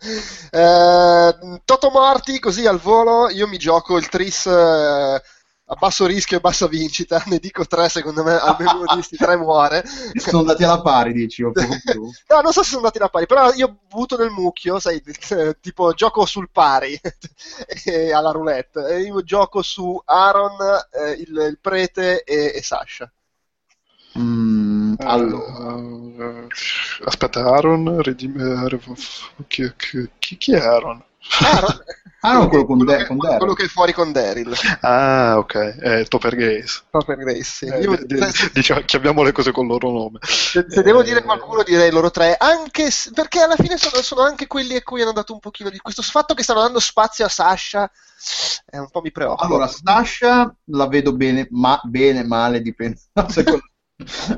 Eh, 0.50 1.60
Toto 1.64 1.90
Morti, 1.90 2.38
così 2.38 2.66
al 2.66 2.78
volo, 2.78 3.30
io 3.30 3.46
mi 3.46 3.58
gioco 3.58 3.96
il 3.96 4.08
Tris. 4.08 4.46
Eh, 4.46 5.22
basso 5.78 6.06
rischio 6.06 6.38
e 6.38 6.40
bassa 6.40 6.66
vincita, 6.66 7.22
ne 7.26 7.38
dico 7.38 7.64
tre, 7.66 7.88
secondo 7.88 8.22
me 8.22 8.36
almeno 8.36 8.76
uno 8.76 8.84
di 8.88 8.94
questi 8.94 9.16
tre 9.16 9.36
muore. 9.36 9.84
Sono 10.14 10.40
andati 10.40 10.64
alla 10.64 10.80
pari, 10.80 11.12
dici, 11.12 11.42
o 11.42 11.52
più. 11.52 11.62
no, 12.28 12.40
non 12.40 12.52
so 12.52 12.62
se 12.62 12.70
sono 12.70 12.78
andati 12.78 12.98
alla 12.98 13.08
pari, 13.08 13.26
però 13.26 13.52
io 13.52 13.78
avuto 13.90 14.16
nel 14.16 14.30
mucchio, 14.30 14.78
sai, 14.78 15.02
tipo 15.60 15.92
gioco 15.92 16.26
sul 16.26 16.50
pari 16.50 16.98
alla 18.12 18.30
roulette. 18.30 18.80
Io 18.98 19.22
gioco 19.22 19.62
su 19.62 20.00
Aaron, 20.04 20.56
eh, 20.92 21.12
il, 21.12 21.28
il, 21.28 21.58
prete 21.60 22.24
e, 22.24 22.52
e 22.56 22.62
Sasha. 22.62 23.10
Mm, 24.18 24.94
allora. 24.98 25.74
Uh, 25.74 26.46
aspetta, 27.04 27.40
Aaron, 27.44 28.02
Redim- 28.02 28.78
chi, 29.46 29.72
chi, 29.76 30.36
chi, 30.36 30.52
è 30.52 30.58
Aaron? 30.58 31.04
Aaron, 31.40 31.78
Ah, 32.22 32.34
no, 32.34 32.48
quello 32.48 32.66
con, 32.66 32.76
quello, 32.76 32.92
De- 32.92 32.98
che, 32.98 33.06
con 33.06 33.16
Daryl. 33.16 33.38
quello 33.38 33.54
che 33.54 33.64
è 33.64 33.68
fuori 33.68 33.92
con 33.94 34.12
Daryl. 34.12 34.52
Ah, 34.82 35.38
ok, 35.38 35.54
è 35.78 36.04
Topper 36.06 36.34
Grace. 36.36 36.82
Topper 36.90 37.16
Grace, 37.16 37.42
sì. 37.44 37.64
Eh, 37.64 37.80
Io- 37.80 37.96
d- 37.96 38.04
d- 38.04 38.52
diciamo, 38.52 38.80
chiamiamo 38.82 39.22
le 39.22 39.32
cose 39.32 39.52
col 39.52 39.66
loro 39.66 39.90
nome. 39.90 40.18
se, 40.20 40.66
se 40.68 40.82
devo 40.82 41.02
dire 41.02 41.22
qualcuno 41.22 41.62
direi 41.62 41.90
loro 41.90 42.10
tre, 42.10 42.36
anche 42.38 42.90
se- 42.90 43.10
perché 43.14 43.40
alla 43.40 43.56
fine 43.56 43.78
sono, 43.78 44.02
sono 44.02 44.20
anche 44.20 44.46
quelli 44.46 44.76
a 44.76 44.82
cui 44.82 45.00
hanno 45.00 45.12
dato 45.12 45.32
un 45.32 45.38
pochino 45.38 45.70
di... 45.70 45.78
Questo 45.78 46.02
fatto 46.02 46.34
che 46.34 46.42
stanno 46.42 46.60
dando 46.60 46.78
spazio 46.78 47.24
a 47.24 47.28
Sasha 47.30 47.90
è 48.66 48.76
un 48.76 48.90
po' 48.90 49.00
mi 49.00 49.12
preoccupa. 49.12 49.44
Allora, 49.46 49.66
Sasha 49.66 50.54
la 50.64 50.88
vedo 50.88 51.14
bene, 51.16 51.46
ma 51.52 51.80
bene, 51.84 52.22
male, 52.22 52.60
dipende. 52.60 53.00
Secondo- 53.28 53.64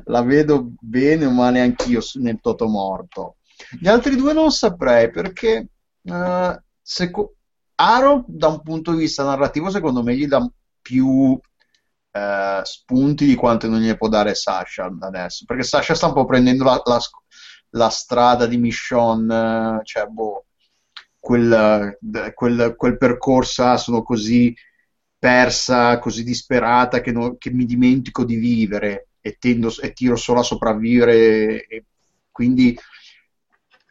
la 0.04 0.22
vedo 0.22 0.68
bene 0.80 1.26
o 1.26 1.30
male 1.30 1.60
anch'io 1.60 2.00
nel 2.14 2.38
Totomorto. 2.40 3.36
Gli 3.80 3.88
altri 3.88 4.14
due 4.14 4.32
non 4.32 4.52
saprei 4.52 5.10
perché 5.10 5.66
eh, 6.04 6.62
seco- 6.82 7.36
Aro, 7.76 8.24
da 8.28 8.48
un 8.48 8.62
punto 8.62 8.92
di 8.92 8.98
vista 8.98 9.24
narrativo, 9.24 9.70
secondo 9.70 10.02
me 10.02 10.14
gli 10.16 10.26
dà 10.26 10.46
più 10.80 11.38
eh, 12.12 12.60
spunti 12.64 13.26
di 13.26 13.34
quanto 13.34 13.68
non 13.68 13.80
gli 13.80 13.96
può 13.96 14.08
dare 14.08 14.34
Sasha 14.34 14.90
adesso. 15.00 15.44
Perché 15.46 15.62
Sasha 15.62 15.94
sta 15.94 16.06
un 16.08 16.12
po' 16.14 16.24
prendendo 16.26 16.64
la, 16.64 16.80
la- 16.84 17.00
la 17.74 17.88
strada 17.88 18.46
di 18.46 18.56
eh, 19.30 19.80
cioè, 19.84 20.06
boh, 20.06 20.44
quel, 21.18 21.96
quel, 22.34 22.74
quel 22.76 22.96
percorso, 22.98 23.76
sono 23.78 24.02
così 24.02 24.54
persa, 25.18 25.98
così 25.98 26.24
disperata 26.24 27.00
che, 27.00 27.12
non- 27.12 27.38
che 27.38 27.50
mi 27.50 27.64
dimentico 27.64 28.24
di 28.24 28.36
vivere 28.36 29.08
e, 29.20 29.36
tendo, 29.38 29.72
e 29.80 29.92
tiro 29.92 30.16
solo 30.16 30.40
a 30.40 30.42
sopravvivere. 30.42 31.64
E 31.66 31.84
quindi, 32.30 32.76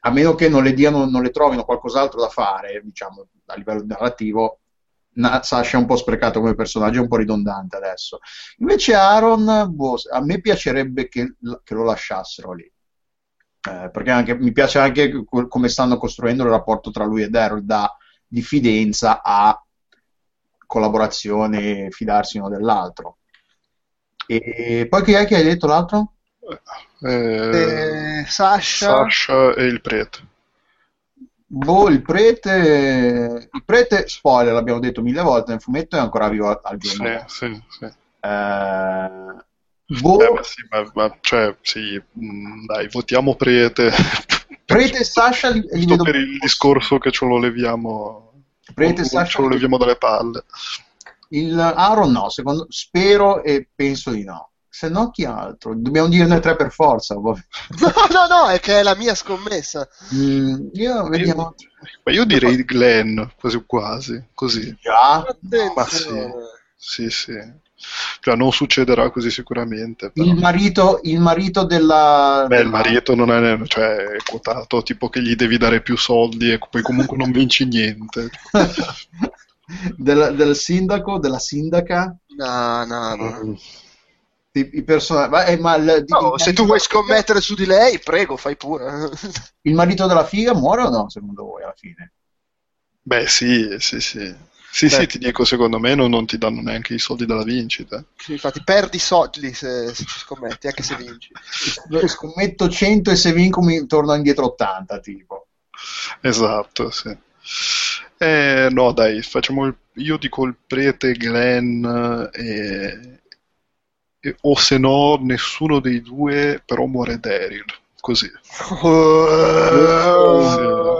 a 0.03 0.09
meno 0.11 0.35
che 0.35 0.49
non 0.49 0.63
le, 0.63 0.73
diano, 0.73 1.05
non 1.05 1.21
le 1.21 1.29
trovino 1.31 1.63
qualcos'altro 1.63 2.19
da 2.21 2.29
fare, 2.29 2.81
diciamo, 2.83 3.27
a 3.45 3.55
livello 3.55 3.85
narrativo, 3.85 4.59
na- 5.13 5.41
Sasha 5.43 5.77
è 5.77 5.79
un 5.79 5.85
po' 5.85 5.95
sprecato 5.95 6.39
come 6.39 6.55
personaggio, 6.55 6.99
è 6.99 7.01
un 7.01 7.07
po' 7.07 7.17
ridondante 7.17 7.75
adesso. 7.77 8.19
Invece 8.57 8.95
Aaron, 8.95 9.67
boh, 9.69 9.97
a 10.11 10.21
me 10.21 10.41
piacerebbe 10.41 11.07
che, 11.07 11.35
che 11.63 11.73
lo 11.73 11.83
lasciassero 11.83 12.53
lì. 12.53 12.71
Eh, 13.63 13.89
perché 13.91 14.09
anche, 14.09 14.35
mi 14.35 14.51
piace 14.51 14.79
anche 14.79 15.23
co- 15.23 15.47
come 15.47 15.69
stanno 15.69 15.97
costruendo 15.97 16.43
il 16.43 16.49
rapporto 16.49 16.89
tra 16.89 17.05
lui 17.05 17.21
e 17.21 17.29
Daryl 17.29 17.63
da 17.63 17.95
diffidenza 18.27 19.21
a 19.21 19.63
collaborazione, 20.65 21.89
fidarsi 21.91 22.37
uno 22.37 22.49
dell'altro. 22.49 23.17
E 24.27 24.87
poi 24.89 25.03
chi 25.03 25.11
è 25.13 25.25
che 25.25 25.35
hai 25.35 25.43
detto 25.43 25.67
l'altro? 25.67 26.13
Eh, 27.03 27.53
Eh, 27.53 28.25
Sasha, 28.27 28.93
Sasha 28.93 29.53
e 29.55 29.63
il 29.65 29.81
prete. 29.81 30.19
Boh, 31.53 31.89
il 31.89 32.01
prete, 32.01 33.49
il 33.51 33.63
prete, 33.65 34.07
spoiler, 34.07 34.53
l'abbiamo 34.53 34.79
detto 34.79 35.01
mille 35.01 35.21
volte 35.21 35.51
nel 35.51 35.59
fumetto, 35.61 35.97
è 35.97 35.99
ancora 35.99 36.29
vivo 36.29 36.47
al, 36.47 36.59
al 36.63 36.77
Sì, 36.77 36.97
giorno. 36.97 37.25
sì, 37.27 37.61
sì. 37.67 37.85
Eh, 38.21 39.43
boh, 40.01 40.17
Eh, 40.23 40.31
ma 40.33 40.43
sì, 40.43 40.65
ma, 40.69 40.91
ma- 40.93 41.17
cioè, 41.21 41.55
sì, 41.61 42.01
mh, 42.11 42.65
dai, 42.65 42.87
votiamo 42.89 43.35
prete. 43.35 43.91
prete 44.65 44.99
e 44.99 45.03
Sasha 45.03 45.49
li, 45.49 45.61
li 45.73 45.85
vedo 45.85 46.03
per 46.03 46.15
il 46.15 46.37
discorso 46.39 46.97
che 46.99 47.11
ce 47.11 47.25
lo 47.25 47.37
leviamo. 47.37 48.31
Prete 48.73 49.01
e 49.01 49.05
ce 49.05 49.09
Sasha 49.09 49.41
lo 49.41 49.49
leviamo 49.49 49.77
dalle 49.77 49.97
palle. 49.97 50.45
Il 51.29 51.59
Aaron 51.59 52.11
no, 52.11 52.29
secondo, 52.29 52.65
spero 52.69 53.43
e 53.43 53.67
penso 53.73 54.11
di 54.11 54.23
no. 54.23 54.50
Se 54.73 54.87
no, 54.87 55.11
chi 55.11 55.25
altro? 55.25 55.75
Dobbiamo 55.75 56.07
dirne 56.07 56.39
tre 56.39 56.55
per 56.55 56.71
forza. 56.71 57.15
vabbè. 57.15 57.39
no, 57.81 57.91
no, 58.09 58.27
no, 58.27 58.47
è 58.47 58.61
che 58.61 58.79
è 58.79 58.83
la 58.83 58.95
mia 58.95 59.13
scommessa. 59.15 59.85
Mm, 60.15 60.67
io 60.71 61.09
vediamo. 61.09 61.53
Ma 62.03 62.11
io 62.13 62.23
direi 62.23 62.63
Glenn, 62.63 63.21
quasi 63.37 63.61
quasi, 63.65 64.23
così. 64.33 64.73
Già, 64.79 65.25
ma 65.75 65.85
sì. 65.85 66.07
Sì, 66.77 67.09
sì. 67.09 67.33
Cioè, 68.21 68.35
non 68.35 68.53
succederà 68.53 69.09
così 69.09 69.29
sicuramente. 69.29 70.11
Però. 70.11 70.25
il 70.25 70.35
marito, 70.35 70.99
il 71.03 71.19
marito 71.19 71.65
della. 71.65 72.45
Beh, 72.47 72.61
il 72.61 72.69
marito 72.69 73.13
non 73.13 73.29
è, 73.29 73.59
cioè, 73.67 73.95
è 73.95 74.17
quotato 74.23 74.83
tipo 74.83 75.09
che 75.09 75.21
gli 75.21 75.35
devi 75.35 75.57
dare 75.57 75.81
più 75.81 75.97
soldi 75.97 76.49
e 76.49 76.59
poi 76.69 76.81
comunque 76.81 77.17
non 77.17 77.31
vinci 77.31 77.65
niente. 77.65 78.29
del, 79.97 80.33
del 80.35 80.55
sindaco, 80.55 81.19
della 81.19 81.39
sindaca. 81.39 82.15
No, 82.37 82.85
no, 82.85 83.15
no. 83.15 83.41
I, 83.41 83.59
i 84.59 84.83
personaggi. 84.83 85.29
Ma, 85.29 85.45
eh, 85.45 85.57
ma 85.57 85.75
il, 85.75 86.03
No, 86.07 86.37
se 86.37 86.53
tu 86.53 86.65
vuoi 86.65 86.79
scommettere 86.79 87.39
su 87.41 87.55
di 87.55 87.65
lei, 87.65 87.99
prego, 87.99 88.35
fai 88.37 88.57
pure. 88.57 89.09
il 89.61 89.73
marito 89.73 90.07
della 90.07 90.25
figa 90.25 90.53
muore 90.53 90.83
o 90.83 90.89
no? 90.89 91.09
Secondo 91.09 91.45
voi 91.45 91.63
alla 91.63 91.75
fine? 91.75 92.13
Beh, 93.01 93.27
sì, 93.27 93.75
sì, 93.79 93.99
sì. 93.99 94.49
Sì, 94.73 94.87
Beh. 94.87 94.91
sì, 94.91 95.07
ti 95.07 95.17
dico, 95.17 95.43
secondo 95.43 95.79
me 95.79 95.95
non, 95.95 96.09
non 96.09 96.25
ti 96.25 96.37
danno 96.37 96.61
neanche 96.61 96.93
i 96.93 96.99
soldi 96.99 97.25
dalla 97.25 97.43
vincita. 97.43 98.03
Sì, 98.15 98.33
Infatti, 98.33 98.63
perdi 98.63 98.99
soldi 98.99 99.53
se, 99.53 99.93
se 99.93 100.05
ci 100.05 100.19
scommetti, 100.19 100.67
anche 100.67 100.81
se 100.81 100.95
vinci. 100.95 101.31
Scommetto 102.07 102.69
100 102.69 103.11
e 103.11 103.15
se 103.17 103.33
vinco 103.33 103.61
mi 103.61 103.85
torno 103.85 104.13
indietro 104.13 104.45
80, 104.45 104.99
tipo. 104.99 105.47
Esatto, 106.21 106.89
sì. 106.89 107.15
Eh, 108.17 108.69
no, 108.71 108.91
dai, 108.93 109.21
facciamo 109.23 109.65
il, 109.65 109.75
io 109.95 110.17
dico 110.17 110.45
il 110.45 110.55
prete 110.65 111.13
Glenn 111.13 111.83
e, 112.31 113.20
e- 114.21 114.35
o 114.41 114.55
se 114.55 114.77
no 114.77 115.17
nessuno 115.19 115.79
dei 115.79 116.01
due 116.01 116.61
però 116.63 116.85
muore 116.85 117.19
Daryl, 117.19 117.65
così. 117.99 118.31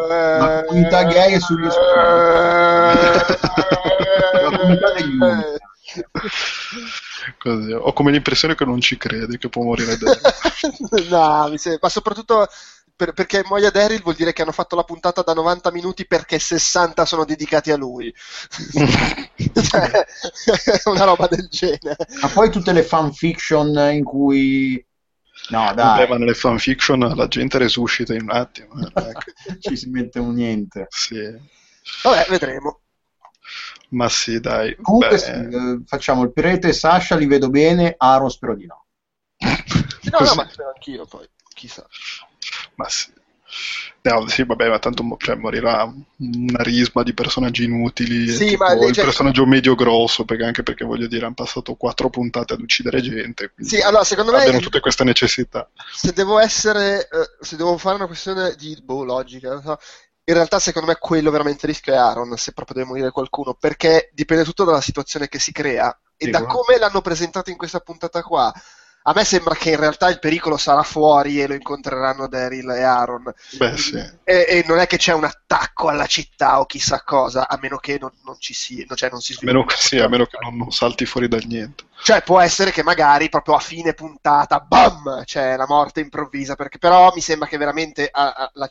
La 0.10 0.66
comunità 0.68 1.04
gay 1.04 1.34
è 1.34 1.40
sugli 1.40 1.68
La 1.68 3.38
comunità 4.58 4.92
degli 4.94 5.18
uni. 5.20 5.44
Così. 7.38 7.72
Ho 7.74 7.94
come 7.94 8.12
l'impressione 8.12 8.56
che 8.56 8.66
non 8.66 8.82
ci 8.82 8.98
credi 8.98 9.38
che 9.38 9.50
può 9.50 9.62
morire 9.64 9.98
Daryl. 9.98 10.22
no, 11.10 11.48
mi 11.50 11.60
sembra, 11.60 11.80
ma 11.84 11.90
soprattutto 11.90 12.48
per- 13.02 13.14
perché 13.14 13.42
muoia 13.48 13.72
Daryl 13.72 14.04
vuol 14.04 14.14
dire 14.14 14.32
che 14.32 14.44
hanno 14.44 14.52
fatto 14.52 14.76
la 14.76 14.84
puntata 14.84 15.24
da 15.24 15.34
90 15.34 15.72
minuti 15.72 16.06
perché 16.06 16.38
60 16.38 17.04
sono 17.06 17.26
dedicati 17.26 17.72
a 17.72 17.78
lui. 17.78 18.14
Cioè, 19.52 19.90
è 19.90 20.82
una 20.86 21.06
roba 21.06 21.28
del 21.28 21.48
genere. 21.50 21.96
Ma 22.22 22.28
poi 22.28 22.52
tutte 22.52 22.72
le 22.74 22.84
fanfiction 22.84 23.76
in 23.92 24.04
cui... 24.04 24.86
No, 25.50 25.74
dai, 25.74 25.76
Vabbè, 25.76 26.08
ma 26.10 26.18
nelle 26.18 26.36
fanfiction 26.36 27.00
la 27.00 27.28
gente 27.28 27.58
resuscita 27.58 28.14
in 28.14 28.22
un 28.22 28.30
attimo. 28.30 28.74
eh, 28.80 29.10
ecco. 29.10 29.32
ci 29.60 29.76
si 29.76 29.90
mette 29.90 30.20
un 30.20 30.34
niente. 30.34 30.86
Sì. 30.90 31.16
Vabbè, 32.04 32.28
vedremo. 32.30 32.82
Ma 33.90 34.08
sì, 34.10 34.40
dai. 34.40 34.76
Comunque 34.80 35.18
sì, 35.18 35.32
eh, 35.32 35.82
facciamo 35.86 36.22
il 36.24 36.32
prete 36.32 36.68
e 36.68 36.74
Sasha, 36.74 37.16
li 37.16 37.26
vedo 37.26 37.50
bene, 37.50 37.96
Aaron 37.98 38.30
spero 38.30 38.56
di 38.56 38.68
no. 38.68 38.86
No, 39.40 40.20
no, 40.20 40.36
ma 40.36 40.48
spero 40.48 40.72
anch'io 40.74 41.06
poi, 41.06 41.28
chissà. 41.56 41.86
Ma 42.76 42.90
sì. 42.90 43.12
No, 44.04 44.28
sì, 44.28 44.44
vabbè, 44.44 44.70
ma 44.70 44.80
tanto 44.80 45.04
cioè, 45.20 45.36
morirà 45.36 45.84
una 45.84 46.64
risma 46.64 47.04
di 47.04 47.14
personaggi 47.14 47.66
inutili. 47.66 48.28
Sì, 48.28 48.56
ma 48.56 48.72
il 48.72 48.92
già- 48.94 49.04
personaggio 49.04 49.46
medio 49.46 49.76
grosso, 49.76 50.24
perché 50.26 50.44
anche 50.46 50.64
perché 50.64 50.86
voglio 50.86 51.08
dire, 51.08 51.26
hanno 51.26 51.36
passato 51.36 51.76
quattro 51.76 52.10
puntate 52.10 52.54
ad 52.54 52.62
uccidere 52.62 53.02
gente. 53.02 53.52
Sì, 53.60 53.80
allora, 53.82 54.04
secondo 54.04 54.32
me 54.32 54.40
abbiano 54.40 54.60
tutte 54.60 54.80
queste 54.80 55.04
necessità. 55.04 55.70
se 55.94 56.14
devo 56.14 56.40
essere, 56.40 57.08
eh, 57.10 57.30
se 57.42 57.58
devo 57.58 57.78
fare 57.78 57.96
una 57.96 58.08
questione 58.08 58.56
di 58.56 58.76
boh, 58.82 59.04
logica, 59.04 59.62
so, 59.62 59.78
in 60.24 60.34
realtà 60.34 60.60
secondo 60.60 60.88
me 60.88 60.96
quello 60.98 61.30
veramente 61.30 61.66
il 61.66 61.74
rischio 61.74 61.94
è 61.94 61.98
Aaron, 61.98 62.36
se 62.38 62.54
proprio 62.54 62.78
deve 62.78 62.88
morire 62.88 63.12
qualcuno, 63.12 63.54
perché 63.54 64.10
dipende 64.14 64.44
tutto 64.44 64.64
dalla 64.64 64.82
situazione 64.82 65.28
che 65.28 65.40
si 65.40 65.52
crea 65.52 65.96
e 66.16 66.26
Sì, 66.26 66.32
da 66.32 66.46
come 66.46 66.78
l'hanno 66.78 67.02
presentato 67.02 67.50
in 67.50 67.58
questa 67.58 67.80
puntata 67.82 68.24
qua. 68.24 68.52
A 69.04 69.14
me 69.16 69.26
sembra 69.26 69.56
che 69.56 69.72
in 69.72 69.78
realtà 69.80 70.10
il 70.10 70.20
pericolo 70.20 70.58
sarà 70.58 70.84
fuori 70.84 71.42
e 71.42 71.48
lo 71.48 71.54
incontreranno 71.56 72.28
Daryl 72.28 72.70
e 72.72 72.84
Aaron. 72.84 73.34
Beh, 73.58 73.78
sì. 73.78 73.96
E, 74.24 74.46
e 74.48 74.64
non 74.68 74.78
è 74.80 74.88
che 74.88 74.98
c'è 74.98 75.14
un 75.14 75.24
attacco 75.24 75.88
alla 75.90 76.06
città 76.06 76.60
o 76.60 76.66
chissà 76.66 77.02
cosa, 77.04 77.48
a 77.48 77.58
meno 77.62 77.78
che 77.78 77.98
non, 78.00 78.12
non 78.24 78.36
ci 78.40 78.54
sia, 78.54 78.86
cioè 78.96 79.10
non 79.10 79.22
si 79.22 79.34
A 79.34 79.38
meno, 79.42 79.64
sviluppi. 79.64 79.74
che- 79.76 79.80
sì, 79.80 79.98
a 80.00 80.08
meno 80.08 80.26
che 80.26 80.38
non, 80.42 80.56
non 80.58 80.72
salti 80.72 81.06
fuori 81.06 81.28
dal 81.28 81.44
niente. 81.46 81.86
Cioè, 82.04 82.24
può 82.24 82.40
essere 82.40 82.72
che 82.72 82.84
magari 82.84 83.30
proprio 83.30 83.56
a 83.56 83.60
fine 83.60 83.94
puntata, 83.94 84.60
bam, 84.60 85.24
c'è 85.24 85.56
la 85.56 85.68
morte 85.68 86.00
improvvisa, 86.00 86.56
perché 86.56 86.78
però 86.80 87.12
mi 87.14 87.22
sembra 87.22 87.48
che 87.48 87.58
veramente 87.58 88.10
a- 88.12 88.32
a- 88.34 88.52
la 88.56 88.68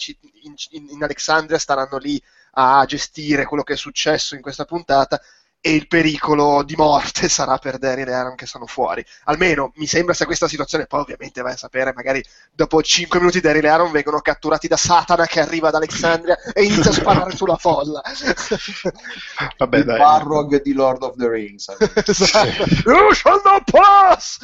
in- 0.70 0.88
in 0.90 1.02
Alexandria 1.02 1.58
staranno 1.58 1.96
lì 1.98 2.20
a 2.54 2.84
gestire 2.86 3.44
quello 3.44 3.62
che 3.62 3.74
è 3.74 3.76
successo 3.76 4.34
in 4.34 4.40
questa 4.42 4.64
puntata 4.64 5.20
e 5.62 5.74
il 5.74 5.86
pericolo 5.88 6.62
di 6.62 6.74
morte 6.74 7.28
sarà 7.28 7.58
per 7.58 7.78
Daryl 7.78 8.08
e 8.08 8.12
Aaron 8.12 8.34
che 8.34 8.46
sono 8.46 8.66
fuori. 8.66 9.04
Almeno 9.24 9.72
mi 9.76 9.86
sembra 9.86 10.14
sia 10.14 10.26
questa 10.26 10.48
situazione, 10.48 10.86
poi 10.86 11.00
ovviamente 11.00 11.42
vai 11.42 11.52
a 11.52 11.56
sapere, 11.56 11.92
magari 11.94 12.24
dopo 12.52 12.82
5 12.82 13.18
minuti 13.18 13.40
Daryl 13.40 13.64
e 13.64 13.68
Aaron 13.68 13.90
vengono 13.90 14.20
catturati 14.20 14.68
da 14.68 14.76
Satana 14.76 15.26
che 15.26 15.40
arriva 15.40 15.68
ad 15.68 15.74
Alexandria 15.74 16.38
e 16.52 16.64
inizia 16.64 16.90
a 16.90 16.94
sparare 16.94 17.36
sulla 17.36 17.56
folla. 17.56 18.00
Vabbè, 19.58 19.78
il 19.78 19.84
dai. 19.84 19.98
Barrog 19.98 20.62
di 20.62 20.72
Lord 20.72 21.02
of 21.02 21.16
the 21.16 21.28
Rings. 21.28 21.68
esatto. 21.78 22.64
You 22.84 23.12
shall 23.12 23.40
not 23.44 23.70
pass! 23.70 24.38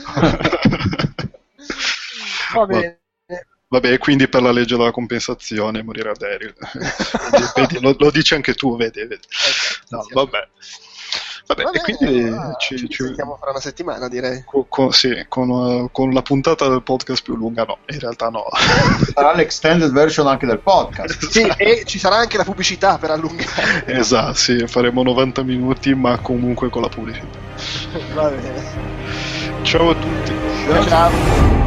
Va 2.52 2.66
bene. 2.66 3.00
Vabbè, 3.68 3.98
quindi 3.98 4.28
per 4.28 4.42
la 4.42 4.52
legge 4.52 4.76
della 4.76 4.92
compensazione 4.92 5.82
morirà 5.82 6.12
Daryl. 6.12 6.54
lo, 7.80 7.96
lo, 7.98 8.10
dici 8.12 8.34
anche 8.34 8.54
tu, 8.54 8.76
vedi, 8.76 9.00
vedi. 9.00 9.26
No, 9.88 10.06
vabbè. 10.08 10.48
Vabbè, 11.46 11.62
Vabbè, 11.62 11.76
e 11.76 11.80
quindi 11.80 12.28
ah, 12.28 12.56
ci, 12.58 12.76
ci, 12.76 12.88
ci 12.88 13.04
sentiamo 13.04 13.38
fra 13.40 13.50
una 13.50 13.60
settimana, 13.60 14.08
direi. 14.08 14.42
Con, 14.44 14.64
con, 14.68 14.90
sì, 14.90 15.26
con, 15.28 15.48
uh, 15.48 15.88
con, 15.92 16.12
la 16.12 16.22
puntata 16.22 16.68
del 16.68 16.82
podcast 16.82 17.22
più 17.22 17.36
lunga, 17.36 17.62
no, 17.62 17.78
in 17.86 18.00
realtà 18.00 18.30
no. 18.30 18.46
Sarà 19.14 19.32
l'extended 19.32 19.92
version 19.92 20.26
anche 20.26 20.46
del 20.46 20.58
podcast. 20.58 21.26
sì, 21.30 21.46
e 21.56 21.84
ci 21.84 22.00
sarà 22.00 22.16
anche 22.16 22.36
la 22.36 22.44
pubblicità 22.44 22.98
per 22.98 23.10
allungare. 23.10 23.84
esatto, 23.86 24.34
sì, 24.34 24.66
faremo 24.66 25.04
90 25.04 25.42
minuti, 25.44 25.94
ma 25.94 26.18
comunque 26.18 26.68
con 26.68 26.82
la 26.82 26.88
pubblicità. 26.88 27.38
Va 28.14 28.28
bene. 28.28 28.64
Ciao 29.62 29.90
a 29.90 29.94
tutti. 29.94 30.32
ciao. 30.66 30.86
ciao. 30.88 31.65